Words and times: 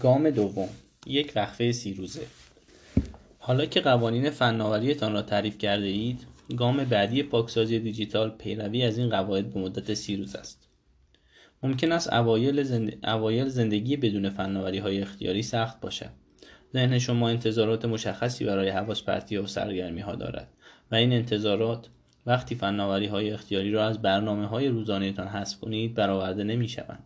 گام 0.00 0.30
دوم. 0.30 0.68
یک 1.06 1.32
وقفه 1.36 1.72
سی 1.72 1.94
روزه. 1.94 2.26
حالا 3.38 3.66
که 3.66 3.80
قوانین 3.80 4.30
فناوریتان 4.30 5.12
را 5.12 5.22
تعریف 5.22 5.58
کرده 5.58 5.86
اید 5.86 6.26
گام 6.56 6.84
بعدی 6.84 7.22
پاکسازی 7.22 7.78
دیجیتال 7.78 8.30
پیروی 8.30 8.82
از 8.82 8.98
این 8.98 9.08
قواعد 9.08 9.52
به 9.52 9.60
مدت 9.60 9.94
سی 9.94 10.16
روز 10.16 10.36
است. 10.36 10.68
ممکن 11.62 11.92
است 11.92 12.12
اوایل, 12.12 12.62
زند... 12.62 13.48
زندگی 13.48 13.96
بدون 13.96 14.30
فناوری 14.30 14.78
های 14.78 15.00
اختیاری 15.02 15.42
سخت 15.42 15.80
باشد. 15.80 16.10
ذهن 16.72 16.98
شما 16.98 17.28
انتظارات 17.28 17.84
مشخصی 17.84 18.44
برای 18.44 18.68
حواس 18.68 19.02
پرتی 19.02 19.36
و 19.36 19.46
سرگرمی 19.46 20.00
ها 20.00 20.14
دارد 20.14 20.48
و 20.92 20.94
این 20.94 21.12
انتظارات 21.12 21.88
وقتی 22.26 22.54
فناوری 22.54 23.06
های 23.06 23.30
اختیاری 23.30 23.72
را 23.72 23.86
از 23.86 24.02
برنامه 24.02 24.46
های 24.46 24.68
روزانهتان 24.68 25.28
حذف 25.28 25.60
کنید 25.60 25.94
برآورده 25.94 26.44
نمی 26.44 26.68
شوند. 26.68 27.04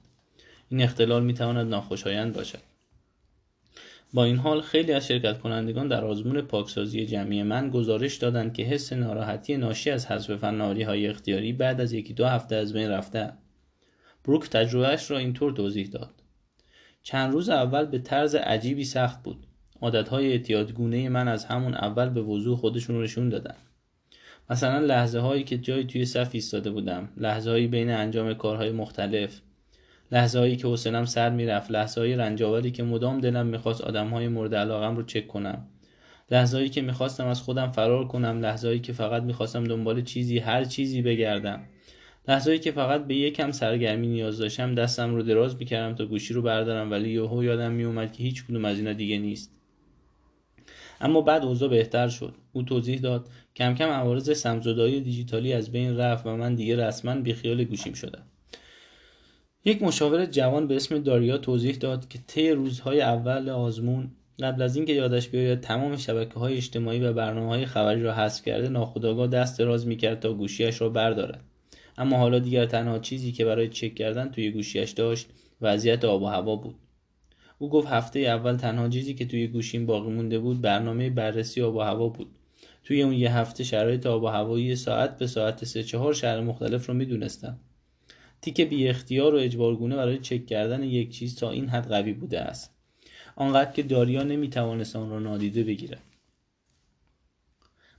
این 0.68 0.82
اختلال 0.82 1.24
می 1.24 1.34
تواند 1.34 1.68
ناخوشایند 1.68 2.32
باشد. 2.34 2.71
با 4.14 4.24
این 4.24 4.36
حال 4.36 4.60
خیلی 4.60 4.92
از 4.92 5.06
شرکت 5.06 5.38
کنندگان 5.38 5.88
در 5.88 6.04
آزمون 6.04 6.40
پاکسازی 6.40 7.06
جمعی 7.06 7.42
من 7.42 7.70
گزارش 7.70 8.16
دادند 8.16 8.54
که 8.54 8.62
حس 8.62 8.92
ناراحتی 8.92 9.56
ناشی 9.56 9.90
از 9.90 10.06
حذف 10.06 10.36
فناوری 10.36 10.82
های 10.82 11.06
اختیاری 11.06 11.52
بعد 11.52 11.80
از 11.80 11.92
یکی 11.92 12.14
دو 12.14 12.26
هفته 12.26 12.56
از 12.56 12.72
بین 12.72 12.88
رفته 12.88 13.32
بروک 14.24 14.50
تجربهش 14.50 15.10
را 15.10 15.18
اینطور 15.18 15.52
توضیح 15.52 15.86
داد. 15.86 16.10
چند 17.02 17.32
روز 17.32 17.48
اول 17.48 17.84
به 17.84 17.98
طرز 17.98 18.34
عجیبی 18.34 18.84
سخت 18.84 19.22
بود. 19.22 19.46
عادتهای 19.80 20.32
اعتیادگونه 20.32 21.08
من 21.08 21.28
از 21.28 21.44
همون 21.44 21.74
اول 21.74 22.08
به 22.08 22.22
وضوح 22.22 22.58
خودشون 22.58 23.02
نشون 23.02 23.28
دادن. 23.28 23.56
مثلا 24.50 24.78
لحظه 24.78 25.18
هایی 25.18 25.44
که 25.44 25.58
جایی 25.58 25.84
توی 25.84 26.04
صف 26.04 26.30
ایستاده 26.32 26.70
بودم 26.70 27.08
لحظه 27.16 27.50
هایی 27.50 27.66
بین 27.66 27.90
انجام 27.90 28.34
کارهای 28.34 28.72
مختلف 28.72 29.40
لحظه 30.12 30.38
هایی 30.38 30.56
که 30.56 30.68
حسنم 30.68 31.04
سر 31.04 31.30
می‌رفت 31.30 31.70
لحظه 31.70 32.00
های 32.00 32.14
رنجاوری 32.14 32.70
که 32.70 32.82
مدام 32.82 33.20
دلم 33.20 33.46
می‌خواست 33.46 33.80
آدم 33.80 34.08
های 34.08 34.28
مورد 34.28 34.54
علاقم 34.54 34.96
رو 34.96 35.02
چک 35.02 35.28
کنم. 35.28 35.66
لحظه 36.30 36.56
هایی 36.56 36.68
که 36.68 36.82
می‌خواستم 36.82 37.26
از 37.26 37.42
خودم 37.42 37.70
فرار 37.70 38.08
کنم 38.08 38.40
لحظه 38.40 38.68
هایی 38.68 38.80
که 38.80 38.92
فقط 38.92 39.22
می‌خواستم 39.22 39.64
دنبال 39.64 40.02
چیزی 40.02 40.38
هر 40.38 40.64
چیزی 40.64 41.02
بگردم. 41.02 41.60
لحظه 42.28 42.50
هایی 42.50 42.60
که 42.60 42.72
فقط 42.72 43.06
به 43.06 43.14
یکم 43.14 43.50
سرگرمی 43.50 44.06
نیاز 44.06 44.38
داشتم 44.38 44.74
دستم 44.74 45.14
رو 45.14 45.22
دراز 45.22 45.56
می‌کردم 45.56 45.94
تا 45.94 46.06
گوشی 46.06 46.34
رو 46.34 46.42
بردارم 46.42 46.90
ولی 46.90 47.10
یهو 47.10 47.44
یادم 47.44 47.72
میومد 47.72 48.12
که 48.12 48.22
هیچ 48.22 48.44
کدوم 48.44 48.64
از 48.64 48.78
اینا 48.78 48.92
دیگه 48.92 49.18
نیست. 49.18 49.52
اما 51.00 51.20
بعد 51.20 51.44
اوضاع 51.44 51.68
بهتر 51.68 52.08
شد. 52.08 52.34
او 52.52 52.62
توضیح 52.62 53.00
داد 53.00 53.28
کم 53.56 53.74
کم 53.74 53.88
عوارض 53.88 54.38
سمزدایی 54.38 55.00
دیجیتالی 55.00 55.52
از 55.52 55.72
بین 55.72 55.96
رفت 55.96 56.26
و 56.26 56.36
من 56.36 56.54
دیگه 56.54 56.86
رسما 56.86 57.14
بیخیال 57.14 57.64
گوشیم 57.64 57.92
شدم. 57.92 58.22
یک 59.64 59.82
مشاور 59.82 60.26
جوان 60.26 60.66
به 60.66 60.76
اسم 60.76 60.98
داریا 60.98 61.38
توضیح 61.38 61.76
داد 61.76 62.08
که 62.08 62.18
طی 62.26 62.50
روزهای 62.50 63.00
اول 63.00 63.48
آزمون 63.48 64.10
قبل 64.40 64.62
از 64.62 64.76
اینکه 64.76 64.92
یادش 64.92 65.28
بیاید 65.28 65.60
تمام 65.60 65.96
شبکه 65.96 66.34
های 66.34 66.56
اجتماعی 66.56 67.00
و 67.00 67.12
برنامه 67.12 67.48
های 67.48 67.66
خبری 67.66 68.02
را 68.02 68.14
حذف 68.14 68.44
کرده 68.44 68.68
ناخودآگاه 68.68 69.26
دست 69.26 69.58
دراز 69.58 69.86
می‌کرد 69.86 70.20
تا 70.20 70.32
گوشیش 70.32 70.80
را 70.80 70.88
بردارد. 70.88 71.44
اما 71.98 72.16
حالا 72.16 72.38
دیگر 72.38 72.66
تنها 72.66 72.98
چیزی 72.98 73.32
که 73.32 73.44
برای 73.44 73.68
چک 73.68 73.94
کردن 73.94 74.28
توی 74.28 74.50
گوشیش 74.50 74.90
داشت 74.90 75.28
وضعیت 75.60 76.04
آب 76.04 76.22
و 76.22 76.26
هوا 76.26 76.56
بود. 76.56 76.74
او 77.58 77.68
گفت 77.68 77.88
هفته 77.88 78.20
اول 78.20 78.56
تنها 78.56 78.88
چیزی 78.88 79.14
که 79.14 79.24
توی 79.24 79.46
گوشیم 79.46 79.86
باقی 79.86 80.10
مونده 80.10 80.38
بود 80.38 80.60
برنامه 80.60 81.10
بررسی 81.10 81.62
آب 81.62 81.76
و 81.76 81.80
هوا 81.80 82.08
بود. 82.08 82.28
توی 82.84 83.02
اون 83.02 83.14
یه 83.14 83.36
هفته 83.36 83.64
شرایط 83.64 84.06
آب 84.06 84.22
و 84.22 84.26
هوایی 84.26 84.76
ساعت 84.76 85.18
به 85.18 85.26
ساعت 85.26 85.64
سه 85.64 85.82
چهار 85.82 86.14
شهر 86.14 86.40
مختلف 86.40 86.86
رو 86.86 86.94
می‌دونستم. 86.94 87.58
تیک 88.42 88.60
بی 88.60 88.88
اختیار 88.88 89.34
و 89.34 89.38
اجبارگونه 89.38 89.96
برای 89.96 90.18
چک 90.18 90.46
کردن 90.46 90.82
یک 90.82 91.10
چیز 91.10 91.36
تا 91.36 91.50
این 91.50 91.68
حد 91.68 91.88
قوی 91.88 92.12
بوده 92.12 92.40
است. 92.40 92.74
آنقدر 93.36 93.72
که 93.72 93.82
داریا 93.82 94.22
نمی‌توانست 94.22 94.96
آن 94.96 95.10
را 95.10 95.18
نادیده 95.18 95.64
بگیرد. 95.64 96.02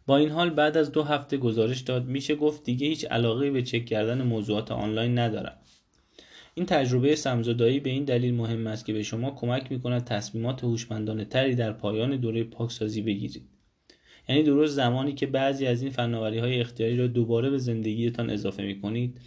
با 0.05 0.17
این 0.17 0.29
حال 0.29 0.49
بعد 0.49 0.77
از 0.77 0.91
دو 0.91 1.03
هفته 1.03 1.37
گزارش 1.37 1.79
داد 1.79 2.05
میشه 2.05 2.35
گفت 2.35 2.63
دیگه 2.63 2.87
هیچ 2.87 3.05
علاقه 3.05 3.51
به 3.51 3.61
چک 3.61 3.85
کردن 3.85 4.21
موضوعات 4.21 4.71
آنلاین 4.71 5.19
ندارم 5.19 5.57
این 6.55 6.65
تجربه 6.65 7.15
سمزدایی 7.15 7.79
به 7.79 7.89
این 7.89 8.03
دلیل 8.03 8.33
مهم 8.33 8.67
است 8.67 8.85
که 8.85 8.93
به 8.93 9.03
شما 9.03 9.31
کمک 9.31 9.71
می‌کند 9.71 10.03
تصمیمات 10.03 10.63
هوشمندانه 10.63 11.25
تری 11.25 11.55
در 11.55 11.73
پایان 11.73 12.17
دوره 12.17 12.43
پاکسازی 12.43 13.01
بگیرید. 13.01 13.43
یعنی 14.29 14.43
درست 14.43 14.73
زمانی 14.73 15.13
که 15.13 15.27
بعضی 15.27 15.65
از 15.65 15.81
این 15.81 15.91
فناوری 15.91 16.39
های 16.39 16.61
اختیاری 16.61 16.97
را 16.97 17.07
دوباره 17.07 17.49
به 17.49 17.57
زندگیتان 17.57 18.29
اضافه 18.29 18.63
می 18.63 18.81
کنید 18.81 19.19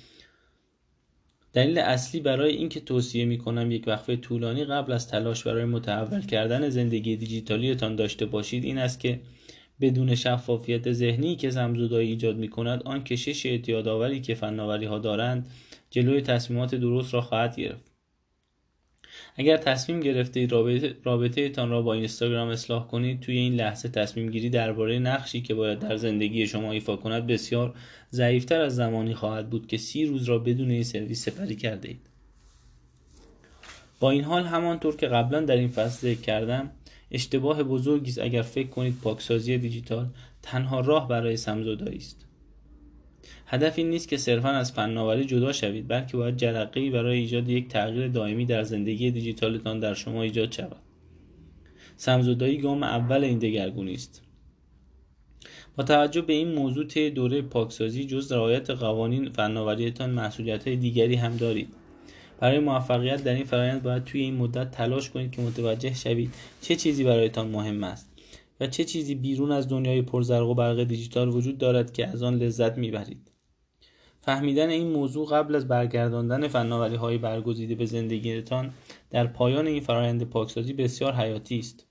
دلیل 1.56 1.78
اصلی 1.78 2.20
برای 2.20 2.56
اینکه 2.56 2.80
توصیه 2.80 3.24
می 3.24 3.38
کنم 3.38 3.70
یک 3.70 3.84
وقفه 3.86 4.16
طولانی 4.16 4.64
قبل 4.64 4.92
از 4.92 5.08
تلاش 5.08 5.42
برای 5.42 5.64
متحول 5.64 6.26
کردن 6.26 6.68
زندگی 6.68 7.16
دیجیتالیتان 7.16 7.96
داشته 7.96 8.26
باشید 8.26 8.64
این 8.64 8.78
است 8.78 9.00
که 9.00 9.20
بدون 9.80 10.14
شفافیت 10.14 10.92
ذهنی 10.92 11.36
که 11.36 11.50
زمزدایی 11.50 12.08
ایجاد 12.10 12.36
می 12.36 12.48
کند 12.48 12.82
آن 12.82 13.04
کشش 13.04 13.46
اعتیادآوری 13.46 14.20
که 14.20 14.34
فناوری 14.34 14.86
ها 14.86 14.98
دارند 14.98 15.46
جلوی 15.90 16.20
تصمیمات 16.20 16.74
درست 16.74 17.14
را 17.14 17.20
خواهد 17.20 17.56
گرفت. 17.56 17.95
اگر 19.36 19.56
تصمیم 19.56 20.00
گرفته 20.00 20.46
رابطه, 20.46 20.94
رابطه 21.04 21.48
تان 21.48 21.70
را 21.70 21.82
با 21.82 21.94
اینستاگرام 21.94 22.48
اصلاح 22.48 22.88
کنید 22.88 23.20
توی 23.20 23.36
این 23.36 23.54
لحظه 23.54 23.88
تصمیم 23.88 24.30
گیری 24.30 24.50
درباره 24.50 24.98
نقشی 24.98 25.40
که 25.40 25.54
باید 25.54 25.78
در 25.78 25.96
زندگی 25.96 26.46
شما 26.46 26.72
ایفا 26.72 26.96
کند 26.96 27.26
بسیار 27.26 27.74
ضعیفتر 28.12 28.60
از 28.60 28.76
زمانی 28.76 29.14
خواهد 29.14 29.50
بود 29.50 29.66
که 29.66 29.76
سی 29.76 30.06
روز 30.06 30.24
را 30.24 30.38
بدون 30.38 30.70
این 30.70 30.82
سرویس 30.82 31.28
سپری 31.28 31.56
کرده 31.56 31.88
اید 31.88 32.00
با 34.00 34.10
این 34.10 34.24
حال 34.24 34.44
همانطور 34.44 34.96
که 34.96 35.06
قبلا 35.06 35.40
در 35.40 35.56
این 35.56 35.68
فصل 35.68 36.08
ذکر 36.08 36.20
کردم 36.20 36.70
اشتباه 37.10 37.62
بزرگی 37.62 38.10
است 38.10 38.18
اگر 38.18 38.42
فکر 38.42 38.68
کنید 38.68 38.98
پاکسازی 39.02 39.58
دیجیتال 39.58 40.06
تنها 40.42 40.80
راه 40.80 41.08
برای 41.08 41.36
سمزدایی 41.36 41.96
است 41.96 42.25
هدف 43.46 43.78
این 43.78 43.90
نیست 43.90 44.08
که 44.08 44.16
صرفا 44.16 44.48
از 44.48 44.72
فناوری 44.72 45.24
جدا 45.24 45.52
شوید 45.52 45.88
بلکه 45.88 46.16
باید 46.16 46.36
جرقه 46.36 46.90
برای 46.90 47.18
ایجاد 47.18 47.48
یک 47.48 47.68
تغییر 47.68 48.08
دائمی 48.08 48.46
در 48.46 48.62
زندگی 48.62 49.10
دیجیتالتان 49.10 49.80
در 49.80 49.94
شما 49.94 50.22
ایجاد 50.22 50.52
شود. 50.52 50.82
سمزدایی 51.96 52.58
گام 52.58 52.82
اول 52.82 53.24
این 53.24 53.38
دگرگونی 53.38 53.94
است. 53.94 54.22
با 55.76 55.84
توجه 55.84 56.20
به 56.20 56.32
این 56.32 56.54
موضوع 56.54 56.86
طی 56.86 57.10
دوره 57.10 57.42
پاکسازی 57.42 58.04
جز 58.04 58.32
رعایت 58.32 58.70
قوانین 58.70 59.28
فناوریتان 59.28 60.10
مسئولیت 60.10 60.68
های 60.68 60.76
دیگری 60.76 61.14
هم 61.14 61.36
دارید. 61.36 61.68
برای 62.40 62.58
موفقیت 62.58 63.24
در 63.24 63.34
این 63.34 63.44
فرایند 63.44 63.82
باید 63.82 64.04
توی 64.04 64.20
این 64.20 64.36
مدت 64.36 64.70
تلاش 64.70 65.10
کنید 65.10 65.30
که 65.30 65.42
متوجه 65.42 65.94
شوید 65.94 66.34
چه 66.60 66.76
چیزی 66.76 67.04
برایتان 67.04 67.48
مهم 67.48 67.84
است 67.84 68.10
و 68.60 68.66
چه 68.66 68.84
چیزی 68.84 69.14
بیرون 69.14 69.52
از 69.52 69.68
دنیای 69.68 70.02
پرزرق 70.02 70.48
و 70.48 70.54
برق 70.54 70.84
دیجیتال 70.84 71.28
وجود 71.28 71.58
دارد 71.58 71.92
که 71.92 72.06
از 72.06 72.22
آن 72.22 72.34
لذت 72.34 72.78
می‌برید. 72.78 73.35
فهمیدن 74.26 74.68
این 74.68 74.92
موضوع 74.92 75.28
قبل 75.28 75.54
از 75.54 75.68
برگرداندن 75.68 76.48
فناوری 76.48 76.96
های 76.96 77.18
برگزیده 77.18 77.74
به 77.74 77.86
زندگیتان 77.86 78.72
در 79.10 79.26
پایان 79.26 79.66
این 79.66 79.80
فرایند 79.80 80.22
پاکسازی 80.22 80.72
بسیار 80.72 81.14
حیاتی 81.14 81.58
است. 81.58 81.86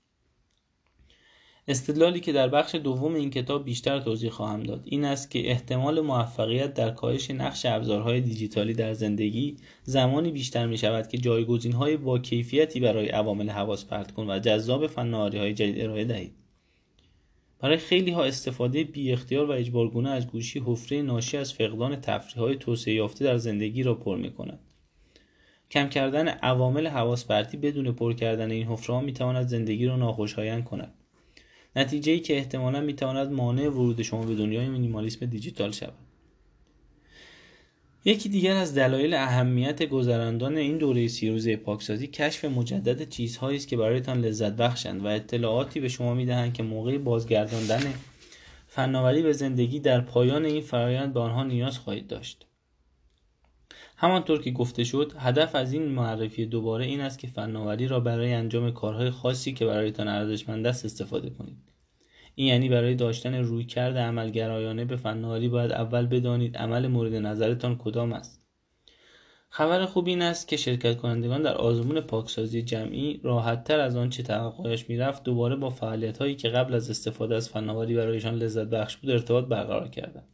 استدلالی 1.68 2.20
که 2.20 2.32
در 2.32 2.48
بخش 2.48 2.74
دوم 2.74 3.14
این 3.14 3.30
کتاب 3.30 3.64
بیشتر 3.64 4.00
توضیح 4.00 4.30
خواهم 4.30 4.62
داد 4.62 4.82
این 4.84 5.04
است 5.04 5.30
که 5.30 5.50
احتمال 5.50 6.00
موفقیت 6.00 6.74
در 6.74 6.90
کاهش 6.90 7.30
نقش 7.30 7.66
ابزارهای 7.66 8.20
دیجیتالی 8.20 8.74
در 8.74 8.92
زندگی 8.92 9.56
زمانی 9.82 10.30
بیشتر 10.30 10.66
می 10.66 10.78
شود 10.78 11.08
که 11.08 11.18
جایگزین 11.18 11.72
های 11.72 11.96
با 11.96 12.18
کیفیتی 12.18 12.80
برای 12.80 13.08
عوامل 13.08 13.50
حواس 13.50 13.84
پرت 13.84 14.12
کن 14.12 14.30
و 14.30 14.38
جذاب 14.38 14.86
فناوری 14.86 15.38
های 15.38 15.54
جدید 15.54 15.80
ارائه 15.80 16.04
دهید. 16.04 16.45
برای 17.60 17.76
خیلی 17.76 18.10
ها 18.10 18.24
استفاده 18.24 18.84
بی 18.84 19.12
اختیار 19.12 19.46
و 19.46 19.50
اجبارگونه 19.50 20.10
از 20.10 20.26
گوشی 20.26 20.62
حفره 20.66 21.02
ناشی 21.02 21.36
از 21.36 21.52
فقدان 21.52 22.00
تفریح 22.00 22.44
های 22.44 22.56
توسعه 22.56 22.94
یافته 22.94 23.24
در 23.24 23.36
زندگی 23.36 23.82
را 23.82 23.94
پر 23.94 24.16
می 24.16 24.32
کند. 24.32 24.58
کم 25.70 25.88
کردن 25.88 26.28
عوامل 26.28 26.86
حواس 26.86 27.26
پرتی 27.26 27.56
بدون 27.56 27.92
پر 27.92 28.12
کردن 28.12 28.50
این 28.50 28.66
حفره 28.66 28.94
ها 28.94 29.00
می 29.00 29.12
تواند 29.12 29.46
زندگی 29.46 29.86
را 29.86 29.96
ناخوشایند 29.96 30.64
کند. 30.64 30.94
نتیجه 31.76 32.12
ای 32.12 32.20
که 32.20 32.36
احتمالا 32.36 32.80
می 32.80 32.94
تواند 32.94 33.32
مانع 33.32 33.68
ورود 33.68 34.02
شما 34.02 34.22
به 34.22 34.34
دنیای 34.34 34.68
مینیمالیسم 34.68 35.26
دیجیتال 35.26 35.72
شود. 35.72 36.05
یکی 38.08 38.28
دیگر 38.28 38.56
از 38.56 38.74
دلایل 38.74 39.14
اهمیت 39.14 39.82
گذراندن 39.82 40.56
این 40.56 40.78
دوره 40.78 41.08
سی 41.08 41.30
روزه 41.30 41.56
پاکسازی 41.56 42.06
کشف 42.06 42.44
مجدد 42.44 43.08
چیزهایی 43.08 43.56
است 43.56 43.68
که 43.68 43.76
برایتان 43.76 44.20
لذت 44.20 44.52
بخشند 44.52 45.04
و 45.04 45.06
اطلاعاتی 45.06 45.80
به 45.80 45.88
شما 45.88 46.14
می‌دهند 46.14 46.52
که 46.54 46.62
موقع 46.62 46.98
بازگرداندن 46.98 47.94
فناوری 48.66 49.22
به 49.22 49.32
زندگی 49.32 49.80
در 49.80 50.00
پایان 50.00 50.44
این 50.44 50.60
فرایند 50.60 51.14
به 51.14 51.20
آنها 51.20 51.44
نیاز 51.44 51.78
خواهید 51.78 52.06
داشت. 52.06 52.46
همانطور 53.96 54.42
که 54.42 54.50
گفته 54.50 54.84
شد 54.84 55.12
هدف 55.18 55.54
از 55.54 55.72
این 55.72 55.88
معرفی 55.88 56.46
دوباره 56.46 56.84
این 56.84 57.00
است 57.00 57.18
که 57.18 57.26
فناوری 57.26 57.88
را 57.88 58.00
برای 58.00 58.32
انجام 58.32 58.70
کارهای 58.70 59.10
خاصی 59.10 59.52
که 59.52 59.66
برایتان 59.66 60.08
ارزشمند 60.08 60.66
است 60.66 60.84
استفاده 60.84 61.30
کنید. 61.30 61.56
این 62.38 62.48
یعنی 62.48 62.68
برای 62.68 62.94
داشتن 62.94 63.34
رویکرد 63.34 63.96
عملگرایانه 63.96 64.84
به 64.84 64.96
فناوری 64.96 65.48
باید 65.48 65.72
اول 65.72 66.06
بدانید 66.06 66.56
عمل 66.56 66.86
مورد 66.86 67.14
نظرتان 67.14 67.78
کدام 67.78 68.12
است. 68.12 68.42
خبر 69.48 69.86
خوب 69.86 70.06
این 70.06 70.22
است 70.22 70.48
که 70.48 70.56
شرکت 70.56 70.96
کنندگان 70.96 71.42
در 71.42 71.54
آزمون 71.54 72.00
پاکسازی 72.00 72.62
جمعی 72.62 73.20
راحتتر 73.22 73.80
از 73.80 73.96
آنچه 73.96 74.22
توقعش 74.22 74.88
می‌رفت 74.88 75.24
دوباره 75.24 75.56
با 75.56 75.70
فعالیت 75.70 76.18
هایی 76.18 76.34
که 76.34 76.48
قبل 76.48 76.74
از 76.74 76.90
استفاده 76.90 77.34
از 77.34 77.48
فناوری 77.48 77.94
برایشان 77.94 78.34
لذت 78.34 78.66
بخش 78.66 78.96
بود 78.96 79.10
ارتباط 79.10 79.44
برقرار 79.44 79.88
کردند. 79.88 80.28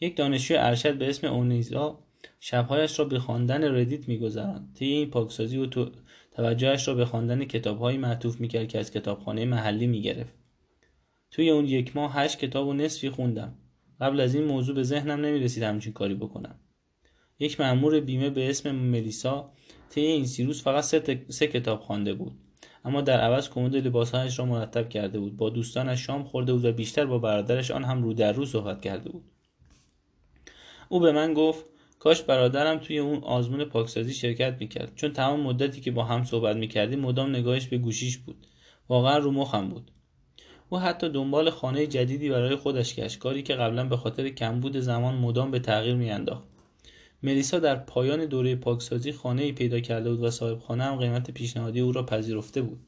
یک 0.00 0.16
دانشجوی 0.16 0.56
ارشد 0.56 0.98
به 0.98 1.08
اسم 1.08 1.26
اونیزا 1.26 1.98
شبهایش 2.40 2.98
را 2.98 3.04
به 3.04 3.18
خواندن 3.18 3.74
ردیت 3.74 4.08
میگذراند. 4.08 4.74
طی 4.74 4.84
این 4.84 5.10
پاکسازی 5.10 5.58
و 5.58 5.66
توجهش 6.30 6.88
را 6.88 6.94
به 6.94 7.04
خواندن 7.04 7.44
کتابهایی 7.44 7.98
معطوف 7.98 8.40
می‌کرد 8.40 8.68
که 8.68 8.78
از 8.78 8.90
کتابخانه 8.90 9.44
محلی 9.44 9.86
می‌گرفت. 9.86 10.43
توی 11.34 11.50
اون 11.50 11.66
یک 11.66 11.96
ماه 11.96 12.14
هشت 12.14 12.38
کتاب 12.38 12.66
و 12.66 12.72
نصفی 12.72 13.10
خوندم. 13.10 13.54
قبل 14.00 14.20
از 14.20 14.34
این 14.34 14.44
موضوع 14.44 14.74
به 14.74 14.82
ذهنم 14.82 15.20
نمی‌رسید 15.20 15.62
همچین 15.62 15.92
کاری 15.92 16.14
بکنم. 16.14 16.60
یک 17.38 17.60
مأمور 17.60 18.00
بیمه 18.00 18.30
به 18.30 18.50
اسم 18.50 18.70
ملیسا 18.70 19.52
طی 19.90 20.00
این 20.00 20.26
سیروس 20.26 20.62
فقط 20.62 20.84
سه, 20.84 21.26
سه 21.28 21.46
کتاب 21.46 21.80
خوانده 21.80 22.14
بود. 22.14 22.32
اما 22.84 23.00
در 23.00 23.20
عوض 23.20 23.50
کمد 23.50 23.76
لباسهایش 23.76 24.38
را 24.38 24.44
مرتب 24.44 24.88
کرده 24.88 25.18
بود. 25.18 25.36
با 25.36 25.50
دوستانش 25.50 26.06
شام 26.06 26.24
خورده 26.24 26.52
بود 26.52 26.64
و 26.64 26.72
بیشتر 26.72 27.06
با 27.06 27.18
برادرش 27.18 27.70
آن 27.70 27.84
هم 27.84 28.02
رو 28.02 28.14
در 28.14 28.32
رو 28.32 28.46
صحبت 28.46 28.80
کرده 28.80 29.10
بود. 29.10 29.24
او 30.88 31.00
به 31.00 31.12
من 31.12 31.34
گفت 31.34 31.64
کاش 31.98 32.22
برادرم 32.22 32.78
توی 32.78 32.98
اون 32.98 33.24
آزمون 33.24 33.64
پاکسازی 33.64 34.14
شرکت 34.14 34.56
می‌کرد. 34.60 34.92
چون 34.94 35.12
تمام 35.12 35.40
مدتی 35.40 35.80
که 35.80 35.90
با 35.90 36.04
هم 36.04 36.24
صحبت 36.24 36.56
می‌کردیم 36.56 37.00
مدام 37.00 37.30
نگاهش 37.30 37.66
به 37.66 37.78
گوشیش 37.78 38.18
بود. 38.18 38.46
واقعا 38.88 39.18
رو 39.18 39.30
مخم 39.30 39.68
بود. 39.68 39.90
او 40.68 40.78
حتی 40.78 41.08
دنبال 41.08 41.50
خانه 41.50 41.86
جدیدی 41.86 42.28
برای 42.28 42.56
خودش 42.56 42.94
گشت 42.94 43.18
کاری 43.18 43.42
که 43.42 43.54
قبلا 43.54 43.84
به 43.84 43.96
خاطر 43.96 44.28
کمبود 44.28 44.76
زمان 44.76 45.14
مدام 45.14 45.50
به 45.50 45.58
تغییر 45.58 45.94
میانداخت. 45.94 46.44
ملیسا 47.22 47.58
در 47.58 47.76
پایان 47.76 48.26
دوره 48.26 48.56
پاکسازی 48.56 49.12
خانه 49.12 49.42
ای 49.42 49.52
پیدا 49.52 49.80
کرده 49.80 50.10
بود 50.10 50.22
و 50.22 50.30
صاحب 50.30 50.58
خانه 50.58 50.84
هم 50.84 50.96
قیمت 50.96 51.30
پیشنهادی 51.30 51.80
او 51.80 51.92
را 51.92 52.02
پذیرفته 52.02 52.62
بود. 52.62 52.80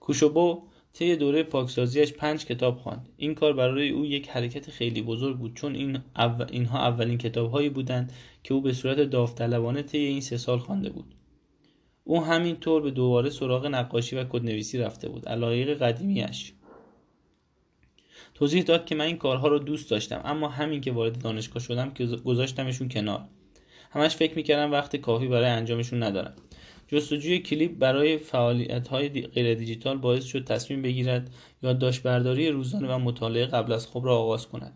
کوشوبو 0.00 0.62
طی 0.92 1.16
دوره 1.16 1.42
پاکسازیش 1.42 2.12
پنج 2.12 2.44
کتاب 2.44 2.78
خواند. 2.78 3.08
این 3.16 3.34
کار 3.34 3.52
برای 3.52 3.90
او 3.90 4.06
یک 4.06 4.28
حرکت 4.28 4.70
خیلی 4.70 5.02
بزرگ 5.02 5.38
بود 5.38 5.54
چون 5.54 5.74
این 5.74 5.98
اینها 6.50 6.78
اولین 6.78 7.18
کتابهایی 7.18 7.68
بودند 7.68 8.12
که 8.42 8.54
او 8.54 8.60
به 8.60 8.72
صورت 8.72 9.00
داوطلبانه 9.00 9.82
طی 9.82 9.98
این 9.98 10.20
سه 10.20 10.36
سال 10.36 10.58
خوانده 10.58 10.90
بود. 10.90 11.14
او 12.08 12.24
همینطور 12.24 12.82
به 12.82 12.90
دوباره 12.90 13.30
سراغ 13.30 13.66
نقاشی 13.66 14.16
و 14.16 14.24
کدنویسی 14.24 14.78
رفته 14.78 15.08
بود 15.08 15.28
علایق 15.28 15.78
قدیمیش 15.82 16.52
توضیح 18.34 18.62
داد 18.62 18.84
که 18.84 18.94
من 18.94 19.04
این 19.04 19.16
کارها 19.16 19.48
رو 19.48 19.58
دوست 19.58 19.90
داشتم 19.90 20.20
اما 20.24 20.48
همین 20.48 20.80
که 20.80 20.92
وارد 20.92 21.22
دانشگاه 21.22 21.62
شدم 21.62 21.90
که 21.90 22.06
گذاشتمشون 22.06 22.88
کنار. 22.88 23.24
همش 23.90 24.16
فکر 24.16 24.34
می‌کردم 24.36 24.72
وقت 24.72 24.96
کافی 24.96 25.28
برای 25.28 25.50
انجامشون 25.50 26.02
ندارم. 26.02 26.32
جستجوی 26.86 27.38
کلیپ 27.38 27.78
برای 27.78 28.18
فعالیت 28.18 28.88
های 28.88 29.08
غیر 29.08 29.54
دیجیتال 29.54 29.98
باعث 29.98 30.24
شد 30.24 30.44
تصمیم 30.44 30.82
بگیرد 30.82 31.30
یادداشت 31.62 32.02
برداری 32.02 32.50
روزانه 32.50 32.94
و 32.94 32.98
مطالعه 32.98 33.46
قبل 33.46 33.72
از 33.72 33.86
خواب 33.86 34.06
را 34.06 34.18
آغاز 34.18 34.48
کند. 34.48 34.72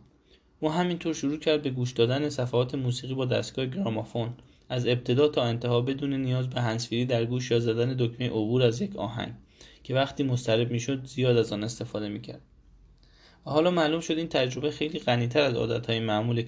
او 0.61 0.71
همینطور 0.71 1.15
شروع 1.15 1.39
کرد 1.39 1.63
به 1.63 1.71
گوش 1.71 1.93
دادن 1.93 2.29
صفحات 2.29 2.75
موسیقی 2.75 3.15
با 3.15 3.25
دستگاه 3.25 3.67
گرامافون. 3.67 4.35
از 4.73 4.87
ابتدا 4.87 5.29
تا 5.29 5.43
انتها 5.43 5.81
بدون 5.81 6.15
نیاز 6.15 6.51
به 6.51 6.61
هندزفری 6.61 7.05
در 7.05 7.25
گوش 7.25 7.51
یا 7.51 7.61
زدن 7.61 7.97
دکمه 7.99 8.29
عبور 8.29 8.63
از 8.63 8.83
یک 8.83 8.97
آهنگ 8.97 9.35
که 9.83 9.95
وقتی 9.95 10.23
مضطرب 10.23 10.71
می‌شد 10.71 11.05
زیاد 11.05 11.37
از 11.37 11.53
آن 11.53 11.65
استفاده 11.65 12.09
می‌کرد. 12.09 12.41
و 13.47 13.51
حالا 13.51 13.71
معلوم 13.71 14.01
شد 14.01 14.19
این 14.19 14.29
تجربه 14.29 14.71
خیلی 14.71 14.99
غنیتر 14.99 15.41
از 15.41 15.55
عادتهای 15.55 16.01
معمول 16.01 16.43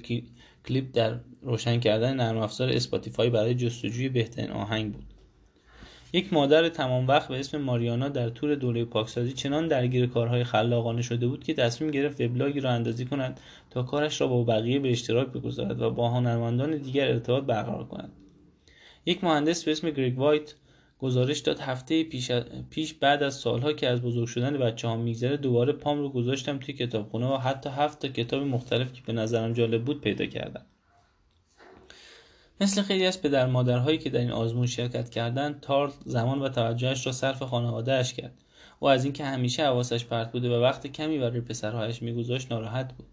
کلیپ 0.67 0.85
در 0.93 1.21
روشن 1.43 1.81
کردن 1.81 2.17
نرم 2.17 2.39
افزار 2.39 2.69
Spotify 2.69 3.31
برای 3.31 3.55
جستجوی 3.55 4.09
بهترین 4.09 4.51
آهنگ 4.51 4.93
بود. 4.93 5.14
یک 6.15 6.33
مادر 6.33 6.69
تمام 6.69 7.07
وقت 7.09 7.29
به 7.29 7.41
اسم 7.41 7.59
ماریانا 7.59 8.09
در 8.09 8.29
طول 8.29 8.55
دوره 8.55 8.85
پاکسازی 8.85 9.33
چنان 9.33 9.69
درگیر 9.69 10.07
کارهای 10.07 10.45
خلاقانه 10.45 11.03
شده 11.03 11.27
بود 11.27 11.45
که 11.45 11.55
تصمیم 11.55 11.91
گرفت 11.91 12.21
وبلاگی 12.21 12.61
را 12.61 12.71
اندازی 12.71 13.05
کند 13.05 13.41
تا 13.71 13.83
کارش 13.83 14.21
را 14.21 14.27
با 14.27 14.45
بقیه 14.45 14.79
به 14.79 14.91
اشتراک 14.91 15.29
بگذارد 15.29 15.83
و 15.83 15.91
با 15.91 16.11
هنرمندان 16.11 16.77
دیگر 16.77 17.09
ارتباط 17.09 17.45
برقرار 17.45 17.85
کند. 17.85 18.13
یک 19.07 19.25
مهندس 19.25 19.65
به 19.65 19.73
اسم 19.73 19.91
گریگ 19.91 20.19
وایت 20.19 20.55
گزارش 20.99 21.39
داد 21.39 21.59
هفته 21.59 22.05
پیش, 22.05 22.31
پیش 22.71 22.95
بعد 22.95 23.23
از 23.23 23.35
سالها 23.35 23.73
که 23.73 23.89
از 23.89 24.03
بزرگ 24.03 24.27
شدن 24.27 24.59
بچه 24.59 24.89
ها 24.89 24.97
میگذره 24.97 25.37
دوباره 25.37 25.73
پام 25.73 25.99
رو 25.99 26.09
گذاشتم 26.09 26.59
توی 26.59 26.75
کتابخونه 26.75 27.27
و 27.27 27.37
حتی 27.37 27.71
هفت 27.71 27.99
تا 27.99 28.09
کتاب 28.09 28.43
مختلف 28.43 28.93
که 28.93 29.03
به 29.07 29.13
نظرم 29.13 29.53
جالب 29.53 29.85
بود 29.85 30.01
پیدا 30.01 30.27
کردم. 30.27 30.67
مثل 32.61 32.83
خیلی 32.83 33.07
از 33.07 33.23
پدر 33.23 33.47
مادرهایی 33.47 33.99
که 33.99 34.11
در 34.11 34.21
این 34.21 34.31
آزمون 34.31 34.67
شرکت 34.67 35.11
کردند 35.11 35.61
تارل 35.61 35.91
زمان 36.05 36.43
و 36.43 36.49
توجهش 36.49 37.07
را 37.07 37.13
صرف 37.13 37.43
خانوادهاش 37.43 38.15
کرد. 38.15 38.45
او 38.81 38.89
از 38.89 39.05
اینکه 39.05 39.25
همیشه 39.25 39.65
حواسش 39.65 40.05
پرت 40.05 40.33
بوده 40.33 40.59
و 40.59 40.63
وقت 40.63 40.87
کمی 40.87 41.19
برای 41.19 41.41
پسرهایش 41.41 42.03
میگذاشت 42.03 42.53
ناراحت 42.53 42.93
بود. 42.93 43.07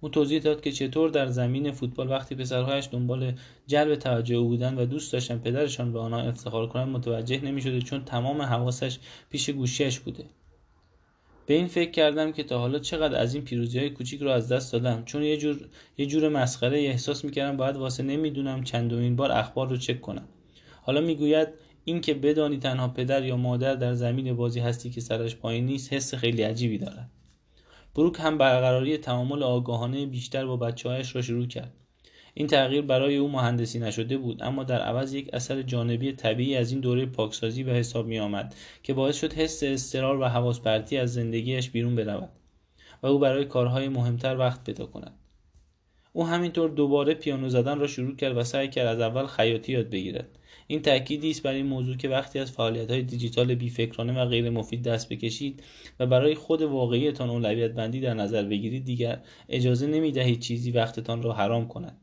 او 0.00 0.08
توضیح 0.08 0.40
داد 0.40 0.60
که 0.60 0.72
چطور 0.72 1.10
در 1.10 1.26
زمین 1.26 1.72
فوتبال 1.72 2.10
وقتی 2.10 2.34
پسرهایش 2.34 2.88
دنبال 2.92 3.32
جلب 3.66 3.94
توجه 3.94 4.34
او 4.34 4.48
بودند 4.48 4.78
و 4.78 4.86
دوست 4.86 5.12
داشتن 5.12 5.38
پدرشان 5.38 5.92
به 5.92 5.98
آنها 5.98 6.20
افتخار 6.20 6.66
کنند 6.66 6.88
متوجه 6.88 7.40
نمی‌شده 7.40 7.80
چون 7.82 8.04
تمام 8.04 8.42
حواسش 8.42 8.98
پیش 9.30 9.50
گوشیش 9.50 10.00
بوده. 10.00 10.24
به 11.50 11.56
این 11.56 11.66
فکر 11.66 11.90
کردم 11.90 12.32
که 12.32 12.42
تا 12.42 12.58
حالا 12.58 12.78
چقدر 12.78 13.18
از 13.18 13.34
این 13.34 13.44
پیروزی 13.44 13.78
های 13.78 13.90
کوچیک 13.90 14.22
رو 14.22 14.30
از 14.30 14.52
دست 14.52 14.72
دادم. 14.72 15.04
چون 15.04 15.22
یه 15.22 15.36
جور 15.36 15.68
یه 15.98 16.06
جور 16.06 16.28
مسخره 16.28 16.78
احساس 16.78 17.24
می‌کردم 17.24 17.56
باید 17.56 17.76
واسه 17.76 18.02
نمی‌دونم 18.02 18.64
چندمین 18.64 19.16
بار 19.16 19.32
اخبار 19.32 19.68
رو 19.68 19.76
چک 19.76 20.00
کنم. 20.00 20.28
حالا 20.82 21.00
می‌گوید 21.00 21.48
این 21.84 22.00
که 22.00 22.14
بدانی 22.14 22.58
تنها 22.58 22.88
پدر 22.88 23.24
یا 23.24 23.36
مادر 23.36 23.74
در 23.74 23.94
زمین 23.94 24.36
بازی 24.36 24.60
هستی 24.60 24.90
که 24.90 25.00
سرش 25.00 25.36
پایین 25.36 25.66
نیست 25.66 25.92
حس 25.92 26.14
خیلی 26.14 26.42
عجیبی 26.42 26.78
دارد. 26.78 27.10
بروک 27.94 28.16
هم 28.18 28.38
برقراری 28.38 28.96
تعامل 28.96 29.42
آگاهانه 29.42 30.06
بیشتر 30.06 30.46
با 30.46 30.56
بچههایش 30.56 31.16
را 31.16 31.22
شروع 31.22 31.46
کرد. 31.46 31.72
این 32.34 32.46
تغییر 32.46 32.82
برای 32.82 33.16
او 33.16 33.28
مهندسی 33.28 33.78
نشده 33.78 34.18
بود 34.18 34.42
اما 34.42 34.64
در 34.64 34.80
عوض 34.80 35.14
یک 35.14 35.30
اثر 35.32 35.62
جانبی 35.62 36.12
طبیعی 36.12 36.56
از 36.56 36.72
این 36.72 36.80
دوره 36.80 37.06
پاکسازی 37.06 37.62
به 37.62 37.72
حساب 37.72 38.06
می 38.06 38.18
آمد 38.18 38.54
که 38.82 38.94
باعث 38.94 39.20
شد 39.20 39.32
حس 39.32 39.62
استرار 39.62 40.20
و 40.20 40.24
حواس 40.24 40.60
پرتی 40.60 40.96
از 40.96 41.12
زندگیش 41.12 41.70
بیرون 41.70 41.96
برود 41.96 42.28
و 43.02 43.06
او 43.06 43.18
برای 43.18 43.44
کارهای 43.44 43.88
مهمتر 43.88 44.36
وقت 44.36 44.64
پیدا 44.64 44.86
کند. 44.86 45.12
او 46.12 46.26
همینطور 46.26 46.70
دوباره 46.70 47.14
پیانو 47.14 47.48
زدن 47.48 47.78
را 47.78 47.86
شروع 47.86 48.16
کرد 48.16 48.36
و 48.36 48.44
سعی 48.44 48.68
کرد 48.68 48.86
از 48.86 49.00
اول 49.00 49.26
خیاطی 49.26 49.72
یاد 49.72 49.90
بگیرد. 49.90 50.38
این 50.66 50.82
تأکیدی 50.82 51.30
است 51.30 51.42
بر 51.42 51.52
این 51.52 51.66
موضوع 51.66 51.96
که 51.96 52.08
وقتی 52.08 52.38
از 52.38 52.52
فعالیت 52.52 52.90
های 52.90 53.02
دیجیتال 53.02 53.54
بیفکرانه 53.54 54.22
و 54.22 54.24
غیر 54.24 54.50
مفید 54.50 54.82
دست 54.82 55.08
بکشید 55.08 55.62
و 56.00 56.06
برای 56.06 56.34
خود 56.34 56.62
واقعیتان 56.62 57.30
اولویت 57.30 57.72
بندی 57.72 58.00
در 58.00 58.14
نظر 58.14 58.42
بگیرید 58.42 58.84
دیگر 58.84 59.20
اجازه 59.48 59.86
نمی 59.86 60.12
دهید 60.12 60.40
چیزی 60.40 60.70
وقتتان 60.70 61.22
را 61.22 61.32
حرام 61.32 61.68
کند. 61.68 61.98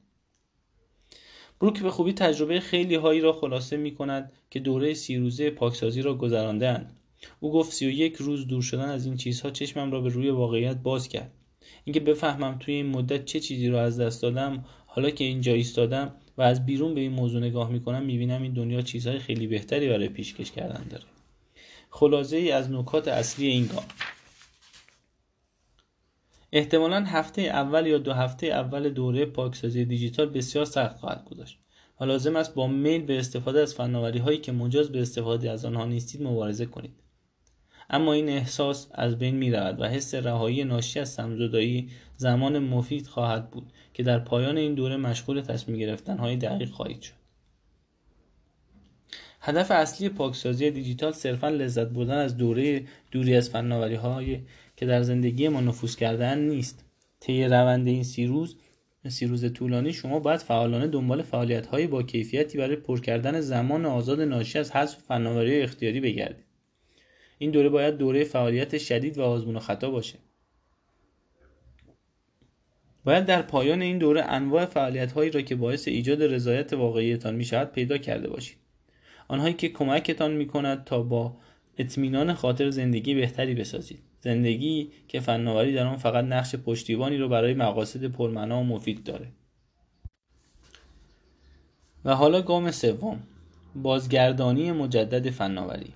بروک 1.60 1.82
به 1.82 1.92
خوبی 1.92 2.14
تجربه 2.14 2.60
خیلی 2.60 2.96
هایی 2.96 3.22
را 3.22 3.34
خلاصه 3.34 3.78
می 3.78 3.96
کند 3.96 4.32
که 4.50 4.60
دوره 4.60 4.94
سی 4.94 5.18
روزه 5.18 5.50
پاکسازی 5.50 6.02
را 6.02 6.14
گذراندهاند. 6.14 6.94
او 7.40 7.52
گفت 7.52 7.74
سی 7.74 7.86
و 7.86 7.90
یک 7.90 8.16
روز 8.16 8.48
دور 8.48 8.62
شدن 8.62 8.90
از 8.90 9.06
این 9.06 9.18
چیزها 9.18 9.50
چشمم 9.50 9.92
را 9.92 10.02
به 10.02 10.10
روی 10.10 10.30
واقعیت 10.30 10.78
باز 10.78 11.08
کرد. 11.08 11.32
اینکه 11.84 12.00
بفهمم 12.00 12.58
توی 12.60 12.74
این 12.74 12.86
مدت 12.86 13.26
چه 13.26 13.40
چیزی 13.40 13.68
را 13.68 13.82
از 13.82 14.00
دست 14.00 14.22
دادم 14.22 14.66
حالا 14.86 15.10
که 15.10 15.24
اینجا 15.24 15.54
ایستادم 15.54 16.16
و 16.38 16.42
از 16.42 16.66
بیرون 16.66 16.96
به 16.96 17.02
این 17.02 17.12
موضوع 17.12 17.42
نگاه 17.42 17.72
می‌کنم 17.72 18.06
می‌بینم 18.06 18.42
این 18.42 18.54
دنیا 18.54 18.82
چیزهای 18.82 19.20
خیلی 19.20 19.48
بهتری 19.48 19.90
برای 19.90 20.10
پیشکش 20.10 20.52
کردن 20.52 20.86
داره. 20.90 21.04
خلاصه 21.90 22.38
ای 22.38 22.52
از 22.52 22.72
نکات 22.72 23.08
اصلی 23.08 23.48
این 23.48 23.66
گام. 23.66 23.86
احتمالا 26.58 27.04
هفته 27.06 27.42
اول 27.42 27.88
یا 27.88 27.98
دو 27.98 28.14
هفته 28.14 28.48
اول 28.48 28.90
دوره 28.90 29.26
پاکسازی 29.26 29.86
دیجیتال 29.86 30.30
بسیار 30.30 30.66
سخت 30.66 30.98
خواهد 31.00 31.26
گذاشت 31.26 31.60
و 32.00 32.06
لازم 32.06 32.36
است 32.36 32.56
با 32.56 32.68
میل 32.68 33.02
به 33.02 33.20
استفاده 33.20 33.60
از 33.62 33.76
فناوری 33.76 34.20
هایی 34.20 34.38
که 34.38 34.52
مجاز 34.52 34.92
به 34.92 35.02
استفاده 35.02 35.52
از 35.52 35.66
آنها 35.66 35.86
نیستید 35.86 36.24
مبارزه 36.24 36.66
کنید. 36.66 36.94
اما 37.90 38.14
این 38.14 38.30
احساس 38.30 38.88
از 38.92 39.18
بین 39.18 39.36
می 39.36 39.52
رود 39.52 39.82
و 39.82 39.86
حس 39.86 40.16
رهایی 40.16 40.64
ناشی 40.64 41.00
از 41.00 41.10
سمزدایی 41.10 41.90
زمان 42.16 42.60
مفید 42.60 43.08
خواهد 43.08 43.52
بود 43.52 43.72
که 43.94 44.04
در 44.04 44.20
پایان 44.20 44.58
این 44.58 44.76
دوره 44.76 44.98
مشغول 44.98 45.42
تصمیم 45.42 45.78
گرفتن 45.78 46.18
های 46.18 46.36
دقیق 46.36 46.70
خواهید 46.70 47.02
شد. 47.02 47.14
هدف 49.42 49.72
اصلی 49.72 50.10
پاکسازی 50.10 50.72
دیجیتال 50.72 51.12
صرفا 51.12 51.50
لذت 51.50 51.88
بردن 51.88 52.18
از 52.18 52.38
دوره 52.38 52.86
دوری 53.12 53.36
از 53.36 53.50
فناوری 53.50 53.96
های 53.96 54.40
که 54.78 54.86
در 54.86 55.02
زندگی 55.02 55.48
ما 55.48 55.62
نفوذ 55.62 55.96
کردن 55.96 56.40
نیست. 56.40 56.86
طی 57.20 57.44
روند 57.44 57.88
این 57.88 58.04
سی 58.04 58.26
روز 58.26 58.58
سی 59.10 59.26
روز 59.26 59.54
طولانی 59.54 59.94
شما 59.94 60.20
باید 60.20 60.40
فعالانه 60.40 60.88
دنبال 60.88 61.22
فعالیت 61.22 61.66
های 61.66 61.88
با 61.88 62.04
کیفیتی 62.04 62.58
برای 62.58 62.76
پر 62.76 63.00
کردن 63.00 63.42
زمان 63.42 63.86
آزاد 63.86 64.22
ناشی 64.22 64.60
از 64.60 64.72
حذف 64.72 64.98
فناوری 64.98 65.62
اختیاری 65.62 66.00
بگردید. 66.00 66.46
این 67.38 67.52
دوره 67.52 67.70
باید 67.70 67.98
دوره 67.98 68.24
فعالیت 68.24 68.78
شدید 68.78 69.18
و 69.18 69.24
آزمون 69.24 69.56
و 69.56 69.60
خطا 69.60 69.92
باشه. 69.92 70.16
باید 73.04 73.26
در 73.26 73.42
پایان 73.42 73.82
این 73.82 73.98
دوره 73.98 74.22
انواع 74.22 74.66
فعالیت 74.66 75.12
هایی 75.12 75.30
را 75.30 75.42
که 75.42 75.56
باعث 75.56 75.88
ایجاد 75.88 76.24
رضایت 76.24 76.74
واقعیتان 76.74 77.36
می 77.36 77.46
شود 77.46 77.72
پیدا 77.72 77.98
کرده 77.98 78.30
باشید. 78.30 78.58
آنهایی 79.28 79.54
که 79.54 79.70
کمکتان 79.70 80.32
می 80.32 80.48
کند 80.48 80.84
تا 80.84 81.02
با 81.02 81.38
اطمینان 81.78 82.34
خاطر 82.34 82.70
زندگی 82.70 83.14
بهتری 83.14 83.56
بسازید. 83.56 84.07
زندگی 84.22 84.90
که 85.08 85.20
فناوری 85.20 85.74
در 85.74 85.86
آن 85.86 85.98
فقط 85.98 86.26
نقش 86.26 86.56
پشتیبانی 86.56 87.18
رو 87.18 87.30
برای 87.30 87.54
مقاصد 87.54 88.06
پرمعنا 88.06 88.60
و 88.60 88.64
مفید 88.64 89.04
داره. 89.04 89.28
و 92.06 92.16
حالا 92.16 92.42
گام 92.42 92.72
سوم 92.72 93.20
بازگردانی 93.76 94.72
مجدد 94.72 95.30
فناوری. 95.30 95.94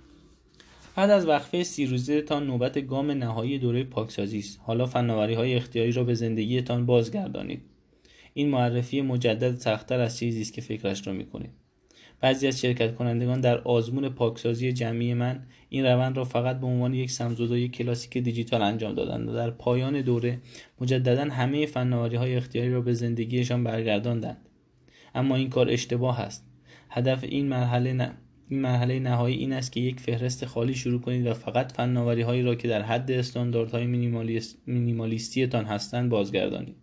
بعد 0.96 1.10
از 1.10 1.28
وقفه 1.28 1.64
سی 1.64 1.86
روزه 1.86 2.22
تا 2.22 2.40
نوبت 2.40 2.88
گام 2.88 3.12
نهایی 3.12 3.60
دوره 3.60 3.84
پاکسازی 3.84 4.40
است. 4.40 4.60
حالا 4.64 4.86
فناوری 4.86 5.34
های 5.34 5.56
اختیاری 5.56 5.92
را 5.92 6.04
به 6.04 6.14
زندگیتان 6.14 6.86
بازگردانید. 6.86 7.62
این 8.34 8.50
معرفی 8.50 9.02
مجدد 9.02 9.56
سختتر 9.56 10.00
از 10.00 10.18
چیزی 10.18 10.42
است 10.42 10.54
که 10.54 10.62
فکرش 10.62 11.08
را 11.08 11.14
می‌کنید 11.14 11.61
بعضی 12.22 12.48
از 12.48 12.62
شرکت 12.62 12.96
کنندگان 12.96 13.42
در 13.42 13.58
آزمون 13.58 14.10
پاکسازی 14.10 14.74
جمعی 14.74 15.14
من 15.14 15.44
این 15.70 15.86
روند 15.86 16.18
را 16.18 16.24
فقط 16.24 16.60
به 16.60 16.68
عنوان 16.68 16.94
یک 16.94 17.12
سمزدای 17.12 17.68
کلاسیک 17.68 18.18
دیجیتال 18.18 18.62
انجام 18.62 18.94
دادند 18.94 19.30
و 19.30 19.34
در 19.34 19.50
پایان 19.50 20.02
دوره 20.02 20.40
مجددا 20.82 21.24
همه 21.24 21.66
فناوری 21.66 22.16
های 22.16 22.36
اختیاری 22.36 22.72
را 22.72 22.82
به 22.82 22.94
زندگیشان 22.94 23.64
برگرداندند. 23.64 24.50
اما 25.16 25.36
این 25.36 25.50
کار 25.50 25.70
اشتباه 25.70 26.20
است. 26.20 26.46
هدف 26.90 27.24
این 27.24 27.48
مرحله 27.48 27.94
نه 27.94 28.14
این 28.50 28.62
مرحله 28.62 29.00
نهایی 29.00 29.38
این 29.38 29.54
است 29.54 29.72
که 29.72 29.80
یک 29.80 30.00
فهرست 30.00 30.46
خالی 30.46 30.74
شروع 30.74 31.02
کنید 31.02 31.28
و 31.28 31.34
فقط 31.34 31.72
فناوری 31.72 32.22
هایی 32.22 32.42
را 32.42 32.56
که 32.56 32.68
در 32.68 32.82
حد 32.82 33.12
استانداردهای 33.12 33.88
مینیمالیستیتان 34.66 35.66
هستند 35.66 36.10
بازگردانید. 36.10 36.81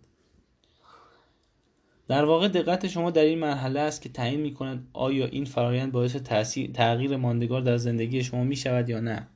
در 2.09 2.25
واقع 2.25 2.47
دقت 2.47 2.87
شما 2.87 3.11
در 3.11 3.23
این 3.23 3.39
مرحله 3.39 3.79
است 3.79 4.01
که 4.01 4.09
تعیین 4.09 4.41
می 4.41 4.53
کند 4.53 4.87
آیا 4.93 5.25
این 5.25 5.45
فرایند 5.45 5.91
باعث 5.91 6.15
تغییر 6.73 7.17
ماندگار 7.17 7.61
در 7.61 7.77
زندگی 7.77 8.23
شما 8.23 8.43
می 8.43 8.55
شود 8.55 8.89
یا 8.89 8.99
نه. 8.99 9.27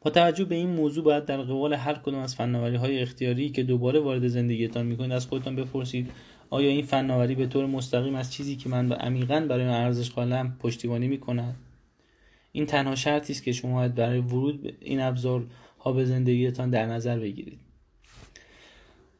با 0.00 0.10
توجه 0.10 0.44
به 0.44 0.54
این 0.54 0.70
موضوع 0.70 1.04
باید 1.04 1.24
در 1.24 1.42
قبال 1.42 1.74
هر 1.74 1.94
کدام 1.94 2.20
از 2.20 2.34
فناوری 2.34 2.76
های 2.76 2.98
اختیاری 2.98 3.50
که 3.50 3.62
دوباره 3.62 4.00
وارد 4.00 4.28
زندگیتان 4.28 4.86
می 4.86 4.96
کنید 4.96 5.12
از 5.12 5.26
خودتان 5.26 5.56
بپرسید 5.56 6.10
آیا 6.50 6.68
این 6.68 6.84
فناوری 6.84 7.34
به 7.34 7.46
طور 7.46 7.66
مستقیم 7.66 8.14
از 8.14 8.32
چیزی 8.32 8.56
که 8.56 8.68
من 8.68 8.92
عمیقا 8.92 9.46
برای 9.48 9.64
ارزش 9.64 10.10
قائلم 10.10 10.56
پشتیبانی 10.60 11.08
می 11.08 11.18
کند 11.18 11.56
این 12.52 12.66
تنها 12.66 12.94
شرطی 12.94 13.32
است 13.32 13.42
که 13.42 13.52
شما 13.52 13.74
باید 13.74 13.94
برای 13.94 14.18
ورود 14.18 14.62
به 14.62 14.74
این 14.80 15.00
ابزارها 15.00 15.92
به 15.94 16.04
زندگیتان 16.04 16.70
در 16.70 16.86
نظر 16.86 17.18
بگیرید. 17.18 17.63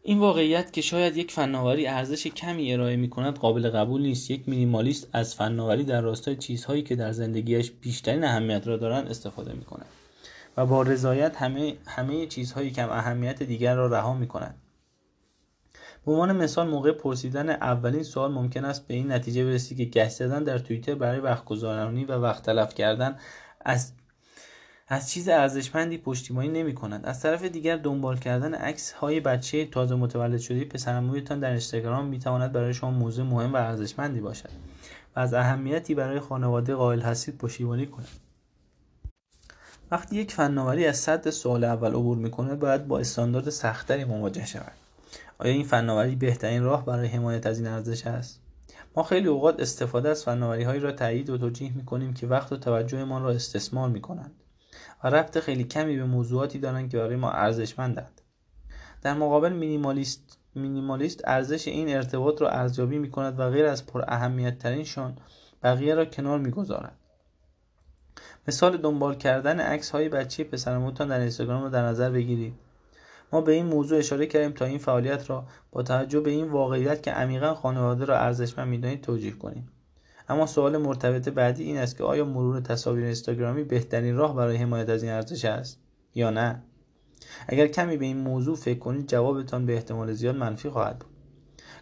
این 0.06 0.18
واقعیت 0.18 0.72
که 0.72 0.80
شاید 0.80 1.16
یک 1.16 1.32
فناوری 1.32 1.86
ارزش 1.86 2.26
کمی 2.26 2.72
ارائه 2.72 2.96
می 2.96 3.10
کند 3.10 3.38
قابل 3.38 3.70
قبول 3.70 4.02
نیست. 4.02 4.30
یک 4.30 4.48
مینیمالیست 4.48 5.08
از 5.12 5.34
فناوری 5.34 5.84
در 5.84 6.00
راستای 6.00 6.36
چیزهایی 6.36 6.82
که 6.82 6.96
در 6.96 7.12
زندگیش 7.12 7.70
بیشترین 7.70 8.24
اهمیت 8.24 8.66
را 8.66 8.76
دارند 8.76 9.08
استفاده 9.08 9.52
می 9.52 9.64
کند 9.64 9.86
و 10.56 10.66
با 10.66 10.82
رضایت 10.82 11.36
همه 11.36 11.76
همه 11.86 12.26
چیزهایی 12.26 12.70
کم 12.70 12.90
اهمیت 12.90 13.42
دیگر 13.42 13.74
را 13.74 13.86
رها 13.86 14.14
می 14.14 14.26
کند 14.26 14.54
به 16.06 16.12
عنوان 16.12 16.36
مثال 16.36 16.68
موقع 16.68 16.92
پرسیدن 16.92 17.50
اولین 17.50 18.02
سوال 18.02 18.32
ممکن 18.32 18.64
است 18.64 18.86
به 18.86 18.94
این 18.94 19.12
نتیجه 19.12 19.44
برسی 19.44 19.74
که 19.74 19.84
گشت 19.84 20.12
زدن 20.12 20.44
در 20.44 20.58
توییتر 20.58 20.94
برای 20.94 21.20
وقت 21.20 21.44
گذرانی 21.44 22.04
و 22.04 22.12
وقت 22.12 22.42
تلف 22.42 22.74
کردن 22.74 23.18
از 23.60 23.92
از 24.88 25.10
چیز 25.10 25.28
ارزشمندی 25.28 25.98
پشتیبانی 25.98 26.48
نمی 26.48 26.74
کند 26.74 27.06
از 27.06 27.20
طرف 27.20 27.44
دیگر 27.44 27.76
دنبال 27.76 28.18
کردن 28.18 28.54
عکس 28.54 28.92
های 28.92 29.20
بچه 29.20 29.66
تازه 29.66 29.94
متولد 29.94 30.38
شده 30.38 30.64
پسرمویتان 30.64 31.40
در 31.40 31.50
اینستاگرام 31.50 32.06
می 32.06 32.18
تواند 32.18 32.52
برای 32.52 32.74
شما 32.74 32.90
موضوع 32.90 33.26
مهم 33.26 33.52
و 33.52 33.56
ارزشمندی 33.56 34.20
باشد 34.20 34.50
و 35.16 35.20
از 35.20 35.34
اهمیتی 35.34 35.94
برای 35.94 36.20
خانواده 36.20 36.74
قائل 36.74 37.00
هستید 37.00 37.38
پشتیبانی 37.38 37.86
کند 37.86 38.08
وقتی 39.90 40.16
یک 40.16 40.32
فناوری 40.32 40.86
از 40.86 40.96
صد 40.96 41.30
سوال 41.30 41.64
اول 41.64 41.90
عبور 41.90 42.16
می 42.16 42.30
کند 42.30 42.58
باید 42.58 42.88
با 42.88 42.98
استاندارد 42.98 43.50
سختتری 43.50 44.04
مواجه 44.04 44.46
شود. 44.46 44.72
آیا 45.38 45.52
این 45.52 45.64
فناوری 45.64 46.16
بهترین 46.16 46.62
راه 46.62 46.84
برای 46.84 47.06
حمایت 47.06 47.46
از 47.46 47.58
این 47.58 47.68
ارزش 47.68 48.06
است؟ 48.06 48.40
ما 48.96 49.02
خیلی 49.02 49.28
اوقات 49.28 49.60
استفاده 49.60 50.08
از 50.08 50.24
فناوری 50.24 50.62
هایی 50.62 50.80
را 50.80 50.92
تایید 50.92 51.30
و 51.30 51.38
توجیه 51.38 51.76
می 51.76 51.84
کنیم 51.84 52.14
که 52.14 52.26
وقت 52.26 52.52
و 52.52 52.56
توجهمان 52.56 53.22
را 53.22 53.30
استثمار 53.30 53.88
می 53.88 54.00
کنند 54.00 54.32
ربط 55.10 55.38
خیلی 55.38 55.64
کمی 55.64 55.96
به 55.96 56.04
موضوعاتی 56.04 56.58
دارند 56.58 56.90
که 56.90 56.98
برای 56.98 57.16
ما 57.16 57.30
ارزشمندند. 57.30 58.20
در 59.02 59.14
مقابل 59.14 59.52
مینیمالیست 59.52 60.38
مینیمالیست 60.54 61.20
ارزش 61.24 61.68
این 61.68 61.96
ارتباط 61.96 62.42
را 62.42 62.48
ارزیابی 62.50 62.98
می 62.98 63.10
کند 63.10 63.40
و 63.40 63.50
غیر 63.50 63.66
از 63.66 63.86
پر 63.86 64.04
اهمیت 64.08 64.58
ترینشان 64.58 65.16
بقیه 65.62 65.94
را 65.94 66.04
کنار 66.04 66.38
می‌گذارد. 66.38 66.96
مثال 68.48 68.76
دنبال 68.76 69.14
کردن 69.14 69.60
عکس 69.60 69.90
های 69.90 70.08
بچه 70.08 70.44
پسرموتان 70.44 71.08
در 71.08 71.20
اینستاگرام 71.20 71.62
را 71.62 71.68
در 71.68 71.82
نظر 71.82 72.10
بگیرید. 72.10 72.54
ما 73.32 73.40
به 73.40 73.52
این 73.52 73.66
موضوع 73.66 73.98
اشاره 73.98 74.26
کردیم 74.26 74.52
تا 74.52 74.64
این 74.64 74.78
فعالیت 74.78 75.30
را 75.30 75.44
با 75.72 75.82
توجه 75.82 76.20
به 76.20 76.30
این 76.30 76.50
واقعیت 76.50 77.02
که 77.02 77.10
عمیقا 77.10 77.54
خانواده 77.54 78.04
را 78.04 78.18
ارزشمند 78.18 78.68
می‌دانید 78.68 79.00
توجیه 79.00 79.32
کنیم. 79.32 79.68
اما 80.28 80.46
سوال 80.46 80.76
مرتبط 80.76 81.28
بعدی 81.28 81.64
این 81.64 81.78
است 81.78 81.98
که 81.98 82.04
آیا 82.04 82.24
مرور 82.24 82.60
تصاویر 82.60 83.04
اینستاگرامی 83.04 83.64
بهترین 83.64 84.16
راه 84.16 84.36
برای 84.36 84.56
حمایت 84.56 84.88
از 84.88 85.02
این 85.02 85.12
ارزش 85.12 85.44
است 85.44 85.80
یا 86.14 86.30
نه؟ 86.30 86.62
اگر 87.48 87.66
کمی 87.66 87.96
به 87.96 88.04
این 88.04 88.16
موضوع 88.16 88.56
فکر 88.56 88.78
کنید 88.78 89.08
جوابتان 89.08 89.66
به 89.66 89.74
احتمال 89.74 90.12
زیاد 90.12 90.36
منفی 90.36 90.68
خواهد 90.70 90.98
بود. 90.98 91.10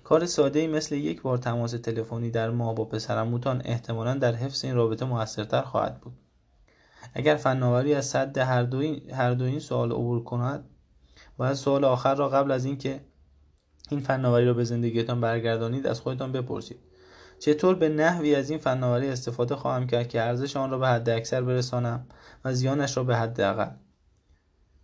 کار 0.05 0.27
ساده 0.27 0.61
ای 0.61 0.67
مثل 0.67 0.95
یک 0.95 1.23
بار 1.23 1.39
تماس 1.39 1.71
تلفنی 1.71 2.31
در 2.31 2.51
ماه 2.51 2.75
با 2.75 2.85
پسرموتان 2.85 3.63
احتمالا 3.65 4.15
در 4.15 4.35
حفظ 4.35 4.65
این 4.65 4.75
رابطه 4.75 5.05
موثرتر 5.05 5.63
خواهد 5.63 6.01
بود. 6.01 6.13
اگر 7.15 7.37
فناوری 7.37 7.95
از 7.95 8.07
صد 8.07 8.39
هر 8.39 8.63
دو 8.63 8.79
این, 8.79 9.11
هر 9.11 9.35
دو 9.35 9.45
این 9.45 9.59
سوال 9.59 9.93
عبور 9.93 10.25
کند 10.25 10.65
باید 11.37 11.55
سوال 11.55 11.85
آخر 11.85 12.15
را 12.15 12.29
قبل 12.29 12.51
از 12.51 12.65
اینکه 12.65 13.01
این 13.91 14.01
فناوری 14.01 14.47
را 14.47 14.55
به 14.55 14.65
زندگیتان 14.65 15.21
برگردانید 15.21 15.87
از 15.87 16.01
خودتان 16.01 16.33
بپرسید. 16.33 16.79
چطور 17.45 17.75
به 17.75 17.89
نحوی 17.89 18.35
از 18.35 18.51
این 18.51 18.59
فناوری 18.59 19.09
استفاده 19.09 19.57
خواهم 19.57 19.87
کرد 19.87 20.09
که 20.09 20.23
ارزش 20.23 20.57
آن 20.57 20.71
را 20.71 20.79
به 20.79 20.89
حد 20.89 21.09
اکثر 21.09 21.43
برسانم 21.43 22.07
و 22.45 22.55
زیانش 22.55 22.97
را 22.97 23.05
به 23.05 23.17
حد 23.17 23.41
اقل؟ 23.41 23.71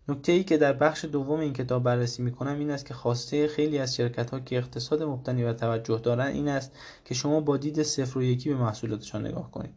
نکته 0.08 0.32
ای 0.32 0.44
که 0.44 0.56
در 0.56 0.72
بخش 0.72 1.04
دوم 1.04 1.40
این 1.40 1.52
کتاب 1.52 1.82
بررسی 1.82 2.22
می 2.22 2.32
کنم 2.32 2.58
این 2.58 2.70
است 2.70 2.86
که 2.86 2.94
خواسته 2.94 3.48
خیلی 3.48 3.78
از 3.78 3.96
شرکت 3.96 4.30
ها 4.30 4.40
که 4.40 4.56
اقتصاد 4.56 5.02
مبتنی 5.02 5.44
و 5.44 5.52
توجه 5.52 5.98
دارند 5.98 6.34
این 6.34 6.48
است 6.48 6.72
که 7.04 7.14
شما 7.14 7.40
با 7.40 7.56
دید 7.56 7.82
صفر 7.82 8.18
و 8.18 8.22
یکی 8.22 8.48
به 8.48 8.56
محصولاتشان 8.56 9.26
نگاه 9.26 9.50
کنید. 9.50 9.74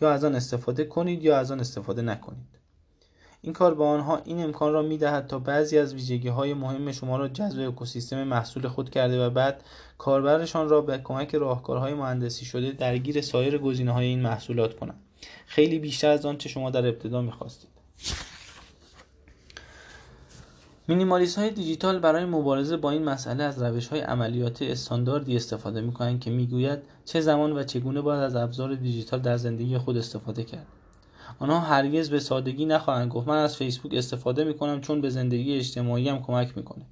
یا 0.00 0.10
از 0.10 0.24
آن 0.24 0.34
استفاده 0.34 0.84
کنید 0.84 1.24
یا 1.24 1.38
از 1.38 1.50
آن 1.50 1.60
استفاده 1.60 2.02
نکنید. 2.02 2.61
این 3.44 3.52
کار 3.52 3.74
به 3.74 3.84
آنها 3.84 4.20
این 4.24 4.42
امکان 4.42 4.72
را 4.72 4.82
می 4.82 4.98
دهد 4.98 5.26
تا 5.26 5.38
بعضی 5.38 5.78
از 5.78 5.94
ویژگی 5.94 6.28
های 6.28 6.54
مهم 6.54 6.92
شما 6.92 7.16
را 7.16 7.28
جذب 7.28 7.68
اکوسیستم 7.68 8.24
محصول 8.24 8.68
خود 8.68 8.90
کرده 8.90 9.26
و 9.26 9.30
بعد 9.30 9.64
کاربرشان 9.98 10.68
را 10.68 10.80
به 10.80 10.98
کمک 10.98 11.34
راهکارهای 11.34 11.94
مهندسی 11.94 12.44
شده 12.44 12.72
درگیر 12.72 13.20
سایر 13.20 13.58
گزینه 13.58 13.92
های 13.92 14.06
این 14.06 14.22
محصولات 14.22 14.78
کنند. 14.78 15.00
خیلی 15.46 15.78
بیشتر 15.78 16.10
از 16.10 16.26
آنچه 16.26 16.48
شما 16.48 16.70
در 16.70 16.86
ابتدا 16.86 17.20
می‌خواستید. 17.20 17.70
مینیمالیست 20.88 21.38
های 21.38 21.50
دیجیتال 21.50 21.98
برای 21.98 22.24
مبارزه 22.24 22.76
با 22.76 22.90
این 22.90 23.04
مسئله 23.04 23.44
از 23.44 23.62
روش 23.62 23.88
های 23.88 24.00
عملیات 24.00 24.62
استانداردی 24.62 25.36
استفاده 25.36 25.80
می 25.80 25.92
کنند 25.92 26.20
که 26.20 26.30
می‌گوید 26.30 26.78
چه 27.04 27.20
زمان 27.20 27.52
و 27.52 27.64
چگونه 27.64 28.00
باید 28.00 28.22
از 28.22 28.36
ابزار 28.36 28.74
دیجیتال 28.74 29.20
در 29.20 29.36
زندگی 29.36 29.78
خود 29.78 29.96
استفاده 29.96 30.44
کرد. 30.44 30.66
آنها 31.38 31.60
هرگز 31.60 32.10
به 32.10 32.20
سادگی 32.20 32.66
نخواهند 32.66 33.10
گفت. 33.10 33.28
من 33.28 33.38
از 33.38 33.56
فیسبوک 33.56 33.94
استفاده 33.94 34.44
می 34.44 34.54
کنم 34.54 34.80
چون 34.80 35.00
به 35.00 35.10
زندگی 35.10 35.56
اجتماعی 35.56 36.08
هم 36.08 36.22
کمک 36.22 36.56
می‌کنه. 36.56 36.86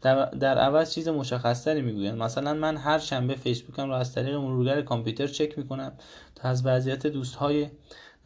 در, 0.00 0.24
در 0.24 0.58
عوض 0.58 0.94
چیز 0.94 1.08
مشخصتری 1.08 1.82
می‌گویند. 1.82 2.22
مثلا 2.22 2.54
من 2.54 2.76
هر 2.76 2.98
شنبه 2.98 3.34
فیسبوکم 3.34 3.88
را 3.88 3.98
از 3.98 4.14
طریق 4.14 4.34
مرورگر 4.34 4.82
کامپیوتر 4.82 5.26
چک 5.26 5.58
می‌کنم 5.58 5.92
تا 6.34 6.48
از 6.48 6.66
وضعیت 6.66 7.06
دوستهای 7.06 7.68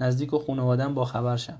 نزدیک 0.00 0.32
و 0.32 0.38
خانوادم 0.38 0.94
با 0.94 1.04
خبر 1.04 1.36
شم. 1.36 1.58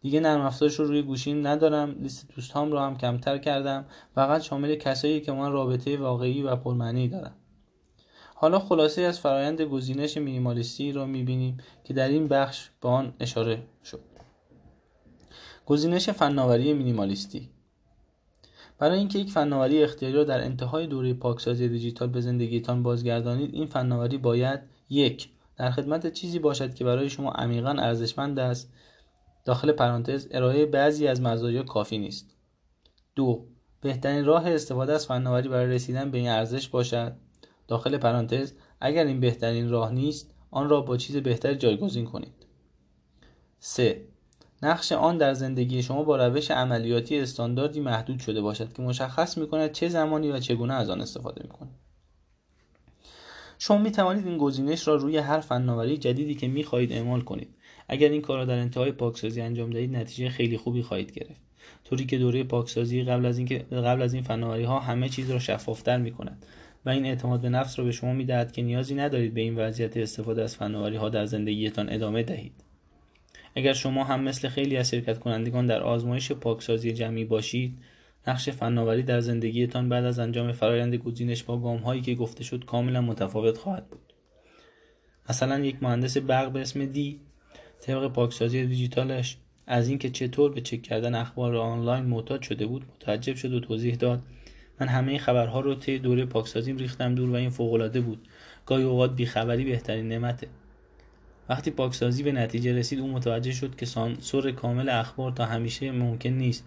دیگه 0.00 0.20
نرم 0.20 0.40
افزارش 0.40 0.74
رو 0.74 0.84
روی 0.84 1.02
گوشیم 1.02 1.46
ندارم. 1.46 1.90
لیست 1.90 2.28
دوستام 2.36 2.72
رو 2.72 2.78
هم 2.78 2.96
کمتر 2.96 3.38
کردم. 3.38 3.84
فقط 4.14 4.42
شامل 4.42 4.74
کسایی 4.74 5.20
که 5.20 5.32
من 5.32 5.52
رابطه 5.52 5.96
واقعی 5.96 6.42
و 6.42 6.56
پرمعنی 6.56 7.08
دارم. 7.08 7.32
حالا 8.40 8.58
خلاصه 8.58 9.02
از 9.02 9.20
فرایند 9.20 9.60
گزینش 9.60 10.16
مینیمالیستی 10.16 10.92
را 10.92 11.06
می‌بینیم 11.06 11.56
که 11.84 11.94
در 11.94 12.08
این 12.08 12.28
بخش 12.28 12.70
به 12.80 12.88
آن 12.88 13.14
اشاره 13.20 13.62
شد. 13.84 14.00
گزینش 15.66 16.10
فناوری 16.10 16.72
مینیمالیستی. 16.72 17.50
برای 18.78 18.98
اینکه 18.98 19.18
یک 19.18 19.30
فناوری 19.30 19.82
اختیاری 19.82 20.14
را 20.14 20.24
در 20.24 20.44
انتهای 20.44 20.86
دوره 20.86 21.14
پاکسازی 21.14 21.68
دیجیتال 21.68 22.08
به 22.08 22.20
زندگیتان 22.20 22.82
بازگردانید 22.82 23.54
این 23.54 23.66
فناوری 23.66 24.18
باید 24.18 24.60
یک 24.90 25.28
در 25.56 25.70
خدمت 25.70 26.12
چیزی 26.12 26.38
باشد 26.38 26.74
که 26.74 26.84
برای 26.84 27.10
شما 27.10 27.30
عمیقا 27.30 27.70
ارزشمند 27.70 28.38
است. 28.38 28.72
داخل 29.44 29.72
پرانتز 29.72 30.28
ارائه 30.30 30.66
بعضی 30.66 31.06
از 31.06 31.20
مزایا 31.22 31.62
کافی 31.62 31.98
نیست. 31.98 32.36
دو 33.14 33.46
بهترین 33.80 34.24
راه 34.24 34.48
استفاده 34.48 34.92
از 34.92 35.06
فناوری 35.06 35.48
برای 35.48 35.74
رسیدن 35.74 36.10
به 36.10 36.18
این 36.18 36.28
ارزش 36.28 36.68
باشد. 36.68 37.27
داخل 37.68 37.98
پرانتز 37.98 38.52
اگر 38.80 39.06
این 39.06 39.20
بهترین 39.20 39.70
راه 39.70 39.92
نیست 39.92 40.34
آن 40.50 40.68
را 40.68 40.80
با 40.80 40.96
چیز 40.96 41.16
بهتری 41.16 41.56
جایگزین 41.56 42.04
کنید. 42.04 42.32
3. 43.58 44.00
نقش 44.62 44.92
آن 44.92 45.18
در 45.18 45.34
زندگی 45.34 45.82
شما 45.82 46.02
با 46.02 46.26
روش 46.26 46.50
عملیاتی 46.50 47.20
استانداردی 47.20 47.80
محدود 47.80 48.18
شده 48.18 48.40
باشد 48.40 48.72
که 48.72 48.82
مشخص 48.82 49.38
می 49.38 49.70
چه 49.72 49.88
زمانی 49.88 50.30
و 50.30 50.38
چگونه 50.38 50.74
از 50.74 50.90
آن 50.90 51.00
استفاده 51.00 51.42
می 51.42 51.68
شما 53.58 53.78
می 53.78 53.90
توانید 53.90 54.26
این 54.26 54.38
گزینش 54.38 54.88
را 54.88 54.94
روی 54.94 55.16
هر 55.16 55.40
فناوری 55.40 55.98
جدیدی 55.98 56.34
که 56.34 56.48
می 56.48 56.64
خواهید 56.64 56.92
اعمال 56.92 57.20
کنید. 57.20 57.54
اگر 57.88 58.08
این 58.08 58.22
کار 58.22 58.38
را 58.38 58.44
در 58.44 58.58
انتهای 58.58 58.92
پاکسازی 58.92 59.40
انجام 59.40 59.70
دهید 59.70 59.96
نتیجه 59.96 60.28
خیلی 60.28 60.56
خوبی 60.56 60.82
خواهید 60.82 61.12
گرفت. 61.12 61.40
طوری 61.84 62.06
که 62.06 62.18
دوره 62.18 62.44
پاکسازی 62.44 63.02
قبل 63.02 63.26
از 63.26 63.38
این 63.38 63.46
قبل 63.70 64.02
از 64.02 64.14
این 64.14 64.22
فناوری 64.22 64.64
ها 64.64 64.80
همه 64.80 65.08
چیز 65.08 65.30
را 65.30 65.38
شفافتر 65.38 65.96
می 65.96 66.12
کند 66.12 66.46
و 66.86 66.90
این 66.90 67.06
اعتماد 67.06 67.40
به 67.40 67.48
نفس 67.48 67.78
را 67.78 67.84
به 67.84 67.92
شما 67.92 68.12
می‌دهد 68.12 68.52
که 68.52 68.62
نیازی 68.62 68.94
ندارید 68.94 69.34
به 69.34 69.40
این 69.40 69.56
وضعیت 69.56 69.96
استفاده 69.96 70.42
از 70.42 70.56
فناوری 70.56 70.96
ها 70.96 71.08
در 71.08 71.24
زندگیتان 71.24 71.92
ادامه 71.92 72.22
دهید. 72.22 72.64
اگر 73.56 73.72
شما 73.72 74.04
هم 74.04 74.22
مثل 74.22 74.48
خیلی 74.48 74.76
از 74.76 74.90
شرکت 74.90 75.18
کنندگان 75.18 75.66
در 75.66 75.82
آزمایش 75.82 76.32
پاکسازی 76.32 76.92
جمعی 76.92 77.24
باشید 77.24 77.78
نقش 78.26 78.48
فناوری 78.48 79.02
در 79.02 79.20
زندگیتان 79.20 79.88
بعد 79.88 80.04
از 80.04 80.18
انجام 80.18 80.52
فرایند 80.52 80.94
گزینش 80.94 81.42
با 81.42 81.58
گام 81.58 81.78
هایی 81.78 82.00
که 82.00 82.14
گفته 82.14 82.44
شد 82.44 82.64
کاملا 82.64 83.00
متفاوت 83.00 83.58
خواهد 83.58 83.88
بود. 83.88 84.12
مثلا 85.30 85.58
یک 85.58 85.82
مهندس 85.82 86.16
برق 86.16 86.52
به 86.52 86.60
اسم 86.60 86.86
دی 86.86 87.20
طبق 87.80 88.12
پاکسازی 88.12 88.66
دیجیتالش 88.66 89.36
از 89.66 89.88
اینکه 89.88 90.10
چطور 90.10 90.52
به 90.52 90.60
چک 90.60 90.82
کردن 90.82 91.14
اخبار 91.14 91.56
آنلاین 91.56 92.04
معتاد 92.04 92.42
شده 92.42 92.66
بود 92.66 92.84
متعجب 92.94 93.34
شد 93.34 93.52
و 93.52 93.60
توضیح 93.60 93.94
داد 93.94 94.22
من 94.80 94.88
همه 94.88 95.18
خبرها 95.18 95.60
رو 95.60 95.74
طی 95.74 95.98
دوره 95.98 96.24
پاکسازیم 96.24 96.76
ریختم 96.76 97.14
دور 97.14 97.30
و 97.30 97.34
این 97.34 97.50
فوقالعاده 97.50 98.00
بود. 98.00 98.28
گاهی 98.66 98.84
اوقات 98.84 99.16
بیخبری 99.16 99.64
بهترین 99.64 100.08
نعمته. 100.08 100.48
وقتی 101.48 101.70
پاکسازی 101.70 102.22
به 102.22 102.32
نتیجه 102.32 102.72
رسید 102.72 102.98
او 103.00 103.08
متوجه 103.08 103.52
شد 103.52 103.76
که 103.76 103.86
سانسور 103.86 104.50
کامل 104.52 104.88
اخبار 104.88 105.32
تا 105.32 105.44
همیشه 105.44 105.90
ممکن 105.90 106.30
نیست. 106.30 106.64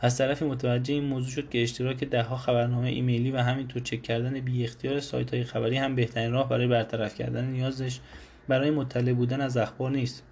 از 0.00 0.18
طرفی 0.18 0.44
متوجه 0.44 0.94
این 0.94 1.04
موضوع 1.04 1.30
شد 1.30 1.50
که 1.50 1.62
اشتراک 1.62 2.04
دهها 2.04 2.36
خبرنامه 2.36 2.88
ایمیلی 2.88 3.30
و 3.30 3.38
همینطور 3.38 3.82
چک 3.82 4.02
کردن 4.02 4.40
بی 4.40 4.64
اختیار 4.64 5.00
سایت 5.00 5.34
های 5.34 5.44
خبری 5.44 5.76
هم 5.76 5.94
بهترین 5.94 6.32
راه 6.32 6.48
برای 6.48 6.66
برطرف 6.66 7.14
کردن 7.14 7.44
نیازش 7.44 8.00
برای 8.48 8.70
مطلع 8.70 9.12
بودن 9.12 9.40
از 9.40 9.56
اخبار 9.56 9.90
نیست. 9.90 10.22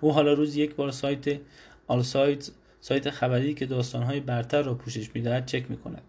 او 0.00 0.12
حالا 0.12 0.32
روز 0.32 0.56
یک 0.56 0.74
بار 0.74 0.90
سایت 0.90 1.40
آل 1.86 2.02
سایت 2.02 2.50
سایت 2.80 3.10
خبری 3.10 3.54
که 3.54 3.66
داستانهای 3.66 4.20
برتر 4.20 4.62
را 4.62 4.74
پوشش 4.74 5.10
می‌دهد 5.14 5.46
چک 5.46 5.70
می‌کند. 5.70 6.02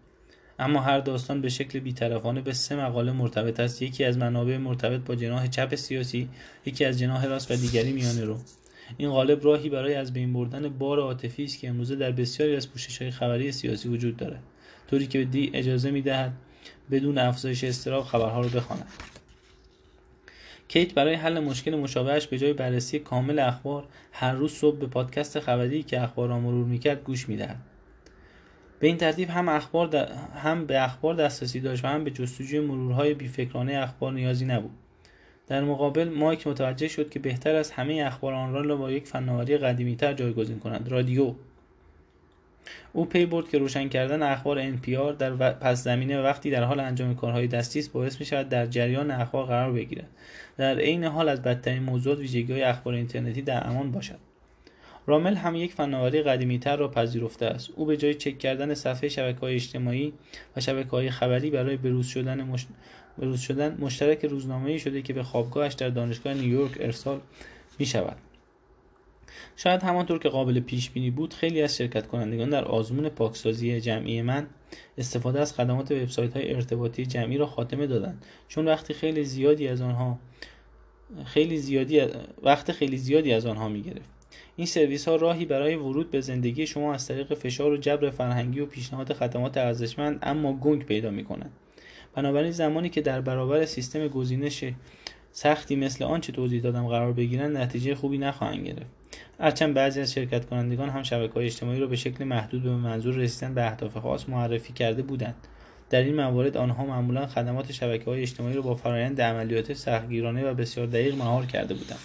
اما 0.58 0.80
هر 0.80 1.00
داستان 1.00 1.40
به 1.40 1.48
شکل 1.48 1.80
بیطرفانه 1.80 2.40
به 2.40 2.52
سه 2.52 2.76
مقاله 2.76 3.12
مرتبط 3.12 3.60
است. 3.60 3.82
یکی 3.82 4.04
از 4.04 4.18
منابع 4.18 4.56
مرتبط 4.56 5.00
با 5.00 5.14
جناح 5.14 5.46
چپ 5.46 5.74
سیاسی 5.74 6.28
یکی 6.66 6.84
از 6.84 6.98
جناح 6.98 7.26
راست 7.26 7.50
و 7.50 7.56
دیگری 7.56 7.92
میانه 7.92 8.24
رو. 8.24 8.38
این 8.96 9.10
قالب 9.10 9.44
راهی 9.44 9.68
برای 9.68 9.94
از 9.94 10.12
بین 10.12 10.32
بردن 10.32 10.68
بار 10.68 10.98
عاطفی 10.98 11.44
است 11.44 11.58
که 11.58 11.68
امروزه 11.68 11.96
در 11.96 12.12
بسیاری 12.12 12.56
از 12.56 12.70
پوشش 12.70 13.02
های 13.02 13.10
خبری 13.10 13.52
سیاسی 13.52 13.88
وجود 13.88 14.16
دارد 14.16 14.42
طوری 14.90 15.06
که 15.06 15.24
دی 15.24 15.50
اجازه 15.54 15.90
می‌دهد 15.90 16.32
بدون 16.90 17.18
افزایش 17.18 17.64
استراب 17.64 18.04
خبرها 18.04 18.40
را 18.40 18.48
بخواند. 18.48 18.86
کیت 20.72 20.94
برای 20.94 21.14
حل 21.14 21.40
مشکل 21.40 21.74
مشابهش 21.74 22.26
به 22.26 22.38
جای 22.38 22.52
بررسی 22.52 22.98
کامل 22.98 23.38
اخبار 23.38 23.84
هر 24.12 24.32
روز 24.32 24.52
صبح 24.52 24.78
به 24.78 24.86
پادکست 24.86 25.40
خبری 25.40 25.82
که 25.82 26.02
اخبار 26.02 26.28
را 26.28 26.38
مرور 26.38 26.64
می‌کرد 26.66 27.04
گوش 27.04 27.28
می‌دهد. 27.28 27.56
به 28.80 28.86
این 28.86 28.96
ترتیب 28.96 29.30
هم 29.30 29.48
اخبار 29.48 29.96
هم 30.34 30.66
به 30.66 30.84
اخبار 30.84 31.14
دسترسی 31.14 31.60
داشت 31.60 31.84
و 31.84 31.88
هم 31.88 32.04
به 32.04 32.10
جستجوی 32.10 32.60
مرورهای 32.60 33.14
بیفکرانه 33.14 33.74
اخبار 33.74 34.12
نیازی 34.12 34.44
نبود. 34.44 34.70
در 35.46 35.64
مقابل 35.64 36.08
مایک 36.08 36.46
متوجه 36.46 36.88
شد 36.88 37.10
که 37.10 37.18
بهتر 37.18 37.54
از 37.54 37.70
همه 37.70 38.02
اخبار 38.06 38.34
آن 38.34 38.54
را 38.54 38.76
با 38.76 38.90
یک 38.90 39.06
فناوری 39.06 39.58
قدیمیتر 39.58 40.12
جایگزین 40.12 40.58
کند 40.58 40.88
رادیو 40.88 41.34
او 42.92 43.04
پی 43.04 43.26
برد 43.26 43.48
که 43.48 43.58
روشن 43.58 43.88
کردن 43.88 44.22
اخبار 44.22 44.72
NPR 44.72 45.16
در 45.18 45.52
پس 45.52 45.84
زمینه 45.84 46.22
وقتی 46.22 46.50
در 46.50 46.62
حال 46.62 46.80
انجام 46.80 47.14
کارهای 47.14 47.46
دستی 47.46 47.78
است 47.78 47.92
باعث 47.92 48.20
می 48.20 48.26
شود 48.26 48.48
در 48.48 48.66
جریان 48.66 49.10
اخبار 49.10 49.46
قرار 49.46 49.72
بگیرد. 49.72 50.08
در 50.56 50.78
عین 50.78 51.04
حال 51.04 51.28
از 51.28 51.42
بدترین 51.42 51.82
موضوعات 51.82 52.18
ویژگی 52.18 52.62
اخبار 52.62 52.94
اینترنتی 52.94 53.42
در 53.42 53.66
امان 53.66 53.92
باشد. 53.92 54.18
رامل 55.06 55.34
هم 55.34 55.54
یک 55.54 55.72
فناوری 55.72 56.22
قدیمیتر 56.22 56.76
را 56.76 56.88
پذیرفته 56.88 57.46
است. 57.46 57.70
او 57.76 57.86
به 57.86 57.96
جای 57.96 58.14
چک 58.14 58.38
کردن 58.38 58.74
صفحه 58.74 59.08
شبکه 59.08 59.40
های 59.40 59.54
اجتماعی 59.54 60.12
و 60.56 60.60
شبکه 60.60 60.90
های 60.90 61.10
خبری 61.10 61.50
برای 61.50 61.76
بروز 61.76 62.06
شدن, 62.06 62.42
مش... 62.42 62.66
بروز 63.18 63.40
شدن 63.40 63.76
مشترک 63.80 64.24
روزنامه 64.24 64.78
شده 64.78 65.02
که 65.02 65.12
به 65.12 65.22
خوابگاهش 65.22 65.72
در 65.72 65.88
دانشگاه 65.88 66.34
نیویورک 66.34 66.72
ارسال 66.80 67.20
می 67.78 67.86
شود 67.86 68.16
شاید 69.56 69.82
همانطور 69.82 70.18
که 70.18 70.28
قابل 70.28 70.60
پیش 70.60 70.90
بینی 70.90 71.10
بود 71.10 71.34
خیلی 71.34 71.62
از 71.62 71.76
شرکت 71.76 72.06
کنندگان 72.06 72.50
در 72.50 72.64
آزمون 72.64 73.08
پاکسازی 73.08 73.80
جمعی 73.80 74.22
من 74.22 74.46
استفاده 74.98 75.40
از 75.40 75.54
خدمات 75.54 75.92
وبسایت 75.92 76.36
های 76.36 76.54
ارتباطی 76.54 77.06
جمعی 77.06 77.38
را 77.38 77.46
خاتمه 77.46 77.86
دادند. 77.86 78.24
چون 78.48 78.64
وقتی 78.68 78.94
خیلی 78.94 79.24
زیادی 79.24 79.68
از 79.68 79.80
آنها 79.80 80.18
خیلی 81.24 81.58
زیادی 81.58 82.00
وقت 82.42 82.72
خیلی 82.72 82.96
زیادی 82.96 83.32
از 83.32 83.46
آنها 83.46 83.68
می 83.68 83.82
گرفت 83.82 84.08
این 84.56 84.66
سرویس 84.66 85.08
ها 85.08 85.16
راهی 85.16 85.44
برای 85.44 85.74
ورود 85.74 86.10
به 86.10 86.20
زندگی 86.20 86.66
شما 86.66 86.94
از 86.94 87.08
طریق 87.08 87.34
فشار 87.34 87.72
و 87.72 87.76
جبر 87.76 88.10
فرهنگی 88.10 88.60
و 88.60 88.66
پیشنهاد 88.66 89.12
خدمات 89.12 89.56
ارزشمند 89.56 90.18
اما 90.22 90.52
گنگ 90.52 90.84
پیدا 90.84 91.10
می 91.10 91.24
کنند 91.24 91.52
بنابراین 92.14 92.50
زمانی 92.50 92.88
که 92.88 93.00
در 93.00 93.20
برابر 93.20 93.64
سیستم 93.64 94.08
گزینش 94.08 94.64
سختی 95.32 95.76
مثل 95.76 96.04
آنچه 96.04 96.32
توضیح 96.32 96.62
دادم 96.62 96.88
قرار 96.88 97.12
بگیرند 97.12 97.56
نتیجه 97.56 97.94
خوبی 97.94 98.18
نخواهند 98.18 98.66
گرفت. 98.66 99.01
هرچند 99.42 99.74
بعضی 99.74 100.00
از 100.00 100.12
شرکت 100.12 100.46
کنندگان 100.46 100.88
هم 100.88 101.02
شبکه 101.02 101.34
های 101.34 101.44
اجتماعی 101.44 101.80
را 101.80 101.86
به 101.86 101.96
شکل 101.96 102.24
محدود 102.24 102.62
به 102.62 102.70
منظور 102.70 103.14
رسیدن 103.14 103.54
به 103.54 103.66
اهداف 103.66 103.96
خاص 103.96 104.28
معرفی 104.28 104.72
کرده 104.72 105.02
بودند. 105.02 105.34
در 105.90 106.02
این 106.02 106.16
موارد 106.16 106.56
آنها 106.56 106.86
معمولا 106.86 107.26
خدمات 107.26 107.72
شبکه 107.72 108.04
های 108.04 108.22
اجتماعی 108.22 108.54
را 108.54 108.62
با 108.62 108.74
فرایند 108.74 109.20
عملیات 109.20 109.72
سختگیرانه 109.72 110.50
و 110.50 110.54
بسیار 110.54 110.86
دقیق 110.86 111.14
مهار 111.14 111.46
کرده 111.46 111.74
بودند. 111.74 111.98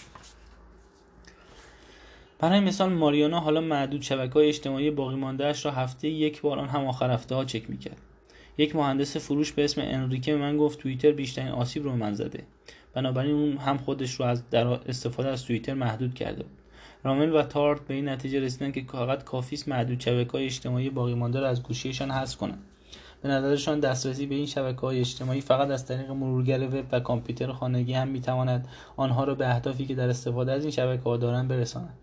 برای 2.40 2.60
مثال 2.60 2.94
ماریانا 2.94 3.40
حالا 3.40 3.62
معدود 3.62 4.02
شبکه 4.02 4.34
های 4.34 4.48
اجتماعی 4.48 4.92
باقی 4.92 5.38
را 5.64 5.72
هفته 5.72 6.08
یک 6.08 6.42
بار 6.42 6.60
آن 6.60 6.70
هم 6.70 6.86
آخر 6.86 7.12
هفته 7.12 7.36
ها 7.36 7.46
چک 7.46 7.70
می‌کرد. 7.70 7.98
یک 8.58 8.76
مهندس 8.76 9.18
فروش 9.18 9.52
به 9.52 9.64
اسم 9.64 9.82
انریکه 9.82 10.34
به 10.34 10.40
من 10.40 10.58
گفت 10.58 10.80
توییتر 10.80 11.12
بیشترین 11.12 11.50
آسیب 11.50 11.84
رو 11.84 11.96
من 11.96 12.14
زده. 12.14 12.44
بنابراین 12.94 13.36
اون 13.36 13.58
هم 13.58 13.78
خودش 13.78 14.14
رو 14.14 14.26
از 14.26 14.50
در 14.50 14.68
استفاده 14.68 15.30
از 15.30 15.46
توییتر 15.46 15.74
محدود 15.74 16.14
کرده 16.14 16.44
بود. 16.44 16.57
رامل 17.08 17.36
و 17.36 17.44
تارت 17.44 17.88
به 17.88 17.94
این 17.94 18.10
نتیجه 18.10 18.40
رسیدن 18.40 18.72
که 18.72 18.84
فقط 18.92 19.24
کافی 19.24 19.56
است 19.56 19.68
محدود 19.68 20.00
شبکه 20.00 20.32
های 20.32 20.46
اجتماعی 20.46 20.90
باقی 20.90 21.14
مانده 21.14 21.40
را 21.40 21.48
از 21.48 21.64
گوشیشان 21.64 22.12
حذف 22.12 22.38
کنند. 22.38 22.64
به 23.22 23.30
نظرشان 23.30 23.80
دسترسی 23.80 24.26
به 24.26 24.36
این 24.36 24.46
شبکه 24.46 24.82
های 24.82 25.00
اجتماعی 25.00 25.42
فقط 25.42 25.70
از 25.70 25.86
طریق 25.86 26.12
مرورگر 26.12 26.68
وب 26.68 26.86
و 26.92 27.00
کامپیوتر 27.00 27.52
خانگی 27.52 27.94
هم 27.94 28.08
می‌تواند 28.08 28.68
آنها 28.98 29.24
را 29.24 29.36
به 29.36 29.50
اهدافی 29.50 29.86
که 29.86 29.96
در 29.96 30.10
استفاده 30.10 30.52
از 30.52 30.62
این 30.62 30.72
شبکه 30.72 31.04
ها 31.04 31.18
دارند 31.18 31.48
برساند. 31.48 31.94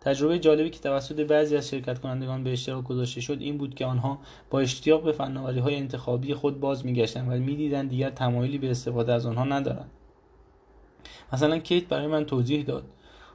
تجربه 0.00 0.38
جالبی 0.38 0.70
که 0.70 0.80
توسط 0.80 1.20
بعضی 1.20 1.56
از 1.56 1.68
شرکت 1.68 1.98
کنندگان 1.98 2.44
به 2.44 2.52
اشتراک 2.52 2.84
گذاشته 2.84 3.20
شد 3.20 3.36
این 3.40 3.58
بود 3.58 3.74
که 3.74 3.86
آنها 3.86 4.18
با 4.50 4.60
اشتیاق 4.60 5.04
به 5.04 5.12
فناوری 5.12 5.60
های 5.60 5.76
انتخابی 5.76 6.34
خود 6.34 6.60
باز 6.60 6.86
میگشتند 6.86 7.28
و 7.28 7.44
می‌دیدند 7.44 7.90
دیگر 7.90 8.10
تمایلی 8.10 8.58
به 8.58 8.70
استفاده 8.70 9.12
از 9.12 9.26
آنها 9.26 9.44
ندارند. 9.44 9.90
مثلا 11.32 11.58
کیت 11.58 11.88
برای 11.88 12.06
من 12.06 12.24
توضیح 12.24 12.64
داد. 12.64 12.84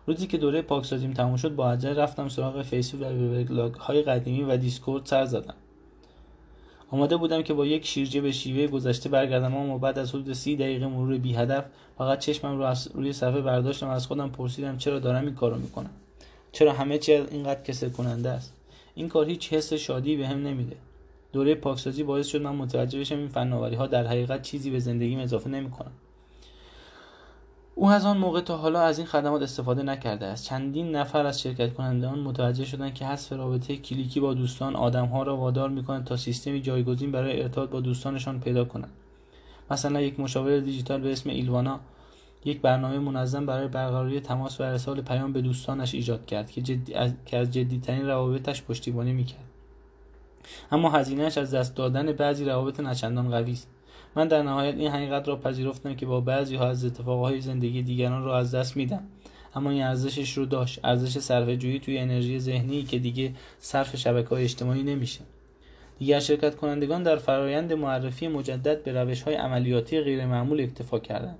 روزی 0.07 0.27
که 0.27 0.37
دوره 0.37 0.61
پاکسازیم 0.61 1.13
تموم 1.13 1.35
شد 1.35 1.55
با 1.55 1.71
عجله 1.71 1.93
رفتم 1.93 2.29
سراغ 2.29 2.61
فیسبوک 2.61 3.01
و 3.01 3.41
وبلاگ 3.41 3.73
های 3.73 4.01
قدیمی 4.01 4.43
و 4.43 4.57
دیسکورد 4.57 5.05
سر 5.05 5.25
زدم. 5.25 5.53
آماده 6.91 7.17
بودم 7.17 7.41
که 7.41 7.53
با 7.53 7.65
یک 7.65 7.85
شیرجه 7.85 8.21
به 8.21 8.31
شیوه 8.31 8.67
گذشته 8.67 9.09
برگردم 9.09 9.55
اما 9.55 9.77
بعد 9.77 9.99
از 9.99 10.09
حدود 10.09 10.33
سی 10.33 10.55
دقیقه 10.55 10.87
مرور 10.87 11.17
بی 11.17 11.33
هدف 11.33 11.65
فقط 11.97 12.19
چشمم 12.19 12.57
رو 12.57 12.63
از 12.63 12.89
روی 12.93 13.13
صفحه 13.13 13.41
برداشتم 13.41 13.87
و 13.87 13.91
از 13.91 14.07
خودم 14.07 14.29
پرسیدم 14.29 14.77
چرا 14.77 14.99
دارم 14.99 15.25
این 15.25 15.35
کارو 15.35 15.57
می‌کنم؟ 15.57 15.89
چرا 16.51 16.73
همه 16.73 16.97
چی 16.97 17.13
اینقدر 17.13 17.63
کسل 17.63 17.89
کننده 17.89 18.29
است؟ 18.29 18.53
این 18.95 19.09
کار 19.09 19.25
هیچ 19.25 19.53
حس 19.53 19.73
شادی 19.73 20.15
به 20.15 20.27
هم 20.27 20.47
نمیده. 20.47 20.75
دوره 21.33 21.55
پاکسازی 21.55 22.03
باعث 22.03 22.27
شد 22.27 22.41
من 22.41 22.55
متوجه 22.55 22.99
بشم 22.99 23.17
این 23.17 23.27
فناوری 23.27 23.75
ها 23.75 23.87
در 23.87 24.07
حقیقت 24.07 24.41
چیزی 24.41 24.69
به 24.69 24.79
زندگیم 24.79 25.19
اضافه 25.19 25.49
نمی‌کنن. 25.49 25.91
او 27.75 27.89
از 27.89 28.05
آن 28.05 28.17
موقع 28.17 28.41
تا 28.41 28.57
حالا 28.57 28.81
از 28.81 28.97
این 28.97 29.07
خدمات 29.07 29.41
استفاده 29.41 29.83
نکرده 29.83 30.25
است. 30.25 30.45
چندین 30.45 30.95
نفر 30.95 31.25
از 31.25 31.41
شرکت 31.41 31.73
کنندگان 31.73 32.19
متوجه 32.19 32.65
شدند 32.65 32.93
که 32.93 33.05
حذف 33.05 33.31
رابطه 33.31 33.77
کلیکی 33.77 34.19
با 34.19 34.33
دوستان 34.33 34.75
آدمها 34.75 35.23
را 35.23 35.37
وادار 35.37 35.69
می‌کنند 35.69 36.03
تا 36.03 36.17
سیستمی 36.17 36.61
جایگزین 36.61 37.11
برای 37.11 37.41
ارتباط 37.41 37.69
با 37.69 37.79
دوستانشان 37.79 38.39
پیدا 38.39 38.65
کنند 38.65 38.91
مثلا 39.71 40.01
یک 40.01 40.19
مشاور 40.19 40.59
دیجیتال 40.59 41.01
به 41.01 41.11
اسم 41.11 41.29
ایلوانا 41.29 41.79
یک 42.45 42.61
برنامه 42.61 42.99
منظم 42.99 43.45
برای 43.45 43.67
برقراری 43.67 44.19
تماس 44.19 44.61
و 44.61 44.63
ارسال 44.63 45.01
پیام 45.01 45.33
به 45.33 45.41
دوستانش 45.41 45.93
ایجاد 45.93 46.25
کرد 46.25 46.51
که, 46.51 46.61
جدی 46.61 46.93
از... 46.93 47.13
که 47.25 47.37
از 47.37 47.51
جدیترین 47.51 48.07
روابطش 48.07 48.63
پشتیبانی 48.63 49.13
می‌کرد. 49.13 49.45
اما 50.71 50.89
هزینهش 50.89 51.37
از 51.37 51.53
دست 51.53 51.75
دادن 51.75 52.11
بعضی 52.11 52.45
روابط 52.45 52.79
نچندان 52.79 53.29
قوی 53.29 53.51
است. 53.51 53.67
من 54.15 54.27
در 54.27 54.43
نهایت 54.43 54.75
این 54.75 54.91
حقیقت 54.91 55.27
را 55.27 55.35
پذیرفتم 55.35 55.95
که 55.95 56.05
با 56.05 56.21
بعضی 56.21 56.55
ها 56.55 56.67
از 56.67 56.85
اتفاقهای 56.85 57.41
زندگی 57.41 57.81
دیگران 57.81 58.23
را 58.23 58.37
از 58.37 58.55
دست 58.55 58.77
میدم. 58.77 59.03
اما 59.55 59.69
این 59.69 59.83
ارزشش 59.83 60.37
رو 60.37 60.45
داشت. 60.45 60.79
ارزش 60.83 61.19
صرفه 61.19 61.57
جویی 61.57 61.79
توی 61.79 61.97
انرژی 61.97 62.39
ذهنی 62.39 62.83
که 62.83 62.99
دیگه 62.99 63.31
صرف 63.59 63.95
شبکه 63.95 64.29
های 64.29 64.43
اجتماعی 64.43 64.83
نمیشه. 64.83 65.21
دیگر 65.99 66.19
شرکت 66.19 66.55
کنندگان 66.55 67.03
در 67.03 67.15
فرایند 67.15 67.73
معرفی 67.73 68.27
مجدد 68.27 68.83
به 68.83 68.91
روش 68.91 69.21
های 69.21 69.35
عملیاتی 69.35 70.01
غیرمعمول 70.01 70.61
اکتفا 70.61 70.99
کردند. 70.99 71.39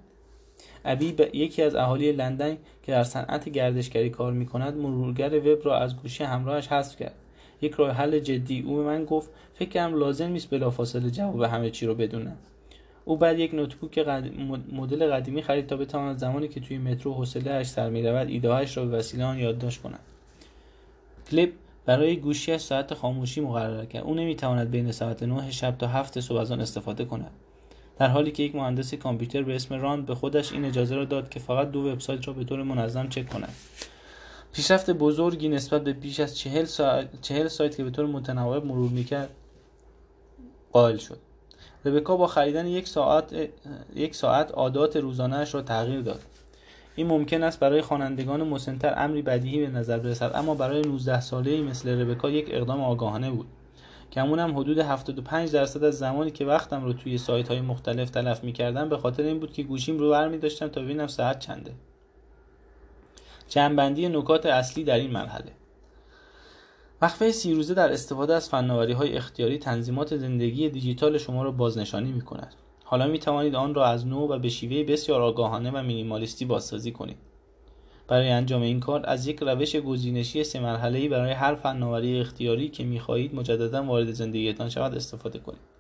ابی 0.86 1.16
یکی 1.34 1.62
از 1.62 1.76
اهالی 1.76 2.12
لندن 2.12 2.58
که 2.84 2.92
در 2.92 3.04
صنعت 3.04 3.50
گردشگری 3.50 4.10
کار 4.10 4.34
می 4.34 4.46
کند 4.46 4.78
مرورگر 4.78 5.40
وب 5.40 5.66
را 5.66 5.78
از 5.78 5.98
گوشی 5.98 6.24
همراهش 6.24 6.68
حذف 6.68 7.00
کرد. 7.00 7.16
یک 7.62 7.74
راه 7.74 7.92
حل 7.92 8.20
جدی 8.20 8.62
او 8.62 8.78
به 8.78 8.84
من 8.84 9.06
گفت 9.06 9.30
فکر 9.54 9.70
کردم 9.70 10.00
لازم 10.00 10.28
نیست 10.28 10.50
بلافاصله 10.50 11.12
جواب 11.12 11.42
همه 11.42 11.70
چی 11.70 11.86
رو 11.86 11.96
بدونم. 11.96 12.38
او 13.06 13.18
بعد 13.18 13.40
یک 13.40 13.54
نوتبوک 13.54 14.00
مدل 14.72 15.12
قدیمی 15.12 15.42
خرید 15.42 15.68
تا 15.68 15.78
بتواند 15.78 16.18
زمانی 16.18 16.48
که 16.48 16.60
توی 16.60 16.78
مترو 16.78 17.14
حوصلهاش 17.14 17.68
سر 17.68 17.90
می‌رود 17.90 18.28
ایدههاش 18.28 18.78
را 18.78 18.86
به 18.86 18.98
وسیله 18.98 19.24
آن 19.24 19.38
یادداشت 19.38 19.82
کند. 19.82 20.00
کلیپ 21.32 21.54
برای 21.86 22.16
گوشیش 22.16 22.62
ساعت 22.62 22.94
خاموشی 22.94 23.42
مقرر 23.42 23.86
کرد. 23.86 24.04
او 24.04 24.14
نمی‌تواند 24.14 24.72
بین 24.72 24.92
ساعت 24.92 25.24
9 25.24 25.52
شب 25.52 25.78
تا 25.78 25.88
7 25.88 26.20
صبح 26.20 26.38
از 26.38 26.52
آن 26.52 26.62
استفاده 26.62 27.06
کند. 27.06 27.32
در 28.00 28.08
حالی 28.08 28.32
که 28.32 28.44
یک 28.44 28.56
مهندس 28.56 28.94
کامپیوتر 28.94 29.44
به 29.44 29.56
اسم 29.56 29.82
راند 29.82 30.06
به 30.06 30.16
خودش 30.16 30.52
این 30.52 30.66
اجازه 30.66 30.96
را 30.96 31.06
داد 31.06 31.30
که 31.30 31.40
فقط 31.40 31.72
دو 31.72 31.80
وبسایت 31.80 32.28
را 32.28 32.34
به 32.34 32.44
طور 32.44 32.64
منظم 32.64 33.10
چک 33.10 33.30
کند. 33.30 33.54
پیشرفت 34.54 34.90
بزرگی 34.90 35.50
نسبت 35.50 35.84
به 35.84 35.94
بیش 35.94 36.20
از 36.20 36.38
چهل, 36.38 36.66
چهل 37.22 37.48
سایت 37.48 37.78
که 37.78 37.84
به 37.84 37.90
طور 37.90 38.06
متناوب 38.06 38.66
مرور 38.66 38.90
می‌کرد 38.90 39.30
قائل 40.72 40.98
شد. 40.98 41.20
ربکا 41.86 42.18
با 42.18 42.28
خریدن 42.28 42.68
یک 42.68 42.88
ساعت, 42.88 43.36
یک 43.96 44.16
ساعت 44.16 44.52
عادات 44.52 44.98
روزانهش 44.98 45.56
را 45.56 45.62
تغییر 45.62 46.02
داد. 46.02 46.22
این 46.96 47.08
ممکن 47.08 47.44
است 47.44 47.60
برای 47.60 47.82
خوانندگان 47.82 48.44
مسنتر 48.44 48.94
امری 48.98 49.22
بدیهی 49.22 49.66
به 49.66 49.72
نظر 49.72 50.00
برسد 50.00 50.32
اما 50.36 50.56
برای 50.56 50.82
19 50.82 51.22
ساله 51.22 51.62
مثل 51.62 52.02
ربکا 52.02 52.30
یک 52.30 52.48
اقدام 52.52 52.82
آگاهانه 52.82 53.32
بود. 53.32 53.48
کمونم 54.12 54.58
حدود 54.58 54.80
75 54.80 55.52
درصد 55.52 55.84
از 55.84 55.98
زمانی 55.98 56.32
که 56.32 56.46
وقتم 56.46 56.84
رو 56.84 56.94
توی 56.94 57.18
سایت 57.18 57.48
های 57.48 57.62
مختلف 57.62 58.10
تلف 58.10 58.44
می‌کردم 58.44 58.90
به 58.90 58.98
خاطر 58.98 59.24
این 59.24 59.40
بود 59.40 59.54
که 59.54 59.64
گوشیم 59.64 59.98
رو 59.98 60.10
برمی 60.10 60.38
داشتم 60.38 60.68
تا 60.68 60.82
ببینم 60.82 61.08
ساعت 61.08 61.40
چنده. 61.40 61.72
جنبندی 63.50 64.08
نکات 64.08 64.46
اصلی 64.46 64.84
در 64.84 64.96
این 64.96 65.12
مرحله. 65.12 65.52
وقفه 67.04 67.32
سیروزه 67.32 67.74
در 67.74 67.92
استفاده 67.92 68.36
از 68.36 68.50
فناوری 68.50 68.94
های 68.94 69.18
اختیاری 69.18 69.58
تنظیمات 69.58 70.18
زندگی 70.18 70.70
دیجیتال 70.70 71.18
شما 71.18 71.44
را 71.44 71.52
بازنشانی 71.52 72.12
می 72.12 72.22
کند. 72.22 72.54
حالا 72.84 73.08
می 73.08 73.20
توانید 73.20 73.56
آن 73.56 73.74
را 73.74 73.86
از 73.86 74.08
نو 74.08 74.28
و 74.28 74.40
به 74.40 74.50
شیوه 74.50 74.84
بسیار 74.84 75.22
آگاهانه 75.22 75.72
و 75.72 75.84
مینیمالیستی 75.84 76.46
بازسازی 76.46 76.92
کنید. 76.92 77.18
برای 78.08 78.30
انجام 78.30 78.62
این 78.62 78.80
کار 78.80 79.02
از 79.04 79.28
یک 79.28 79.40
روش 79.40 79.76
گزینشی 79.76 80.44
سه 80.44 80.60
مرحله‌ای 80.60 81.10
برای 81.10 81.32
هر 81.32 81.56
فناوری 81.56 82.20
اختیاری 82.20 82.70
که 82.70 82.84
می‌خواهید 82.84 83.36
مجددا 83.36 83.84
وارد 83.84 84.12
زندگیتان 84.12 84.70
شود 84.70 84.96
استفاده 84.96 85.40
کنید. 85.40 85.73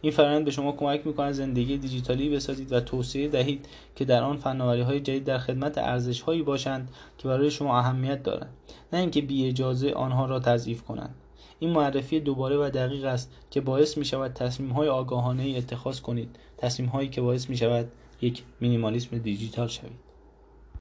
این 0.00 0.12
فرآیند 0.12 0.44
به 0.44 0.50
شما 0.50 0.72
کمک 0.72 1.06
می‌کند 1.06 1.32
زندگی 1.32 1.78
دیجیتالی 1.78 2.30
بسازید 2.30 2.72
و 2.72 2.80
توسعه 2.80 3.28
دهید 3.28 3.68
که 3.96 4.04
در 4.04 4.22
آن 4.22 4.36
فناوری‌های 4.36 5.00
جدید 5.00 5.24
در 5.24 5.38
خدمت 5.38 5.78
ارزش‌هایی 5.78 6.42
باشند 6.42 6.90
که 7.18 7.28
برای 7.28 7.50
شما 7.50 7.78
اهمیت 7.78 8.22
دارند 8.22 8.50
نه 8.92 8.98
اینکه 8.98 9.20
بی 9.20 9.48
اجازه 9.48 9.90
آنها 9.90 10.26
را 10.26 10.40
تضعیف 10.40 10.82
کنند. 10.82 11.14
این 11.58 11.70
معرفی 11.70 12.20
دوباره 12.20 12.56
و 12.56 12.70
دقیق 12.70 13.04
است 13.04 13.32
که 13.50 13.60
باعث 13.60 13.98
می 13.98 14.04
شود 14.04 14.32
تصمیم 14.32 14.70
های 14.70 14.88
آگاهانه 14.88 15.42
ای 15.42 15.56
اتخاذ 15.56 16.00
کنید 16.00 16.36
تصمیم 16.58 16.88
هایی 16.88 17.08
که 17.08 17.20
باعث 17.20 17.50
می 17.50 17.56
شود 17.56 17.88
یک 18.20 18.42
مینیمالیسم 18.60 19.18
دیجیتال 19.18 19.68
شوید. 19.68 20.05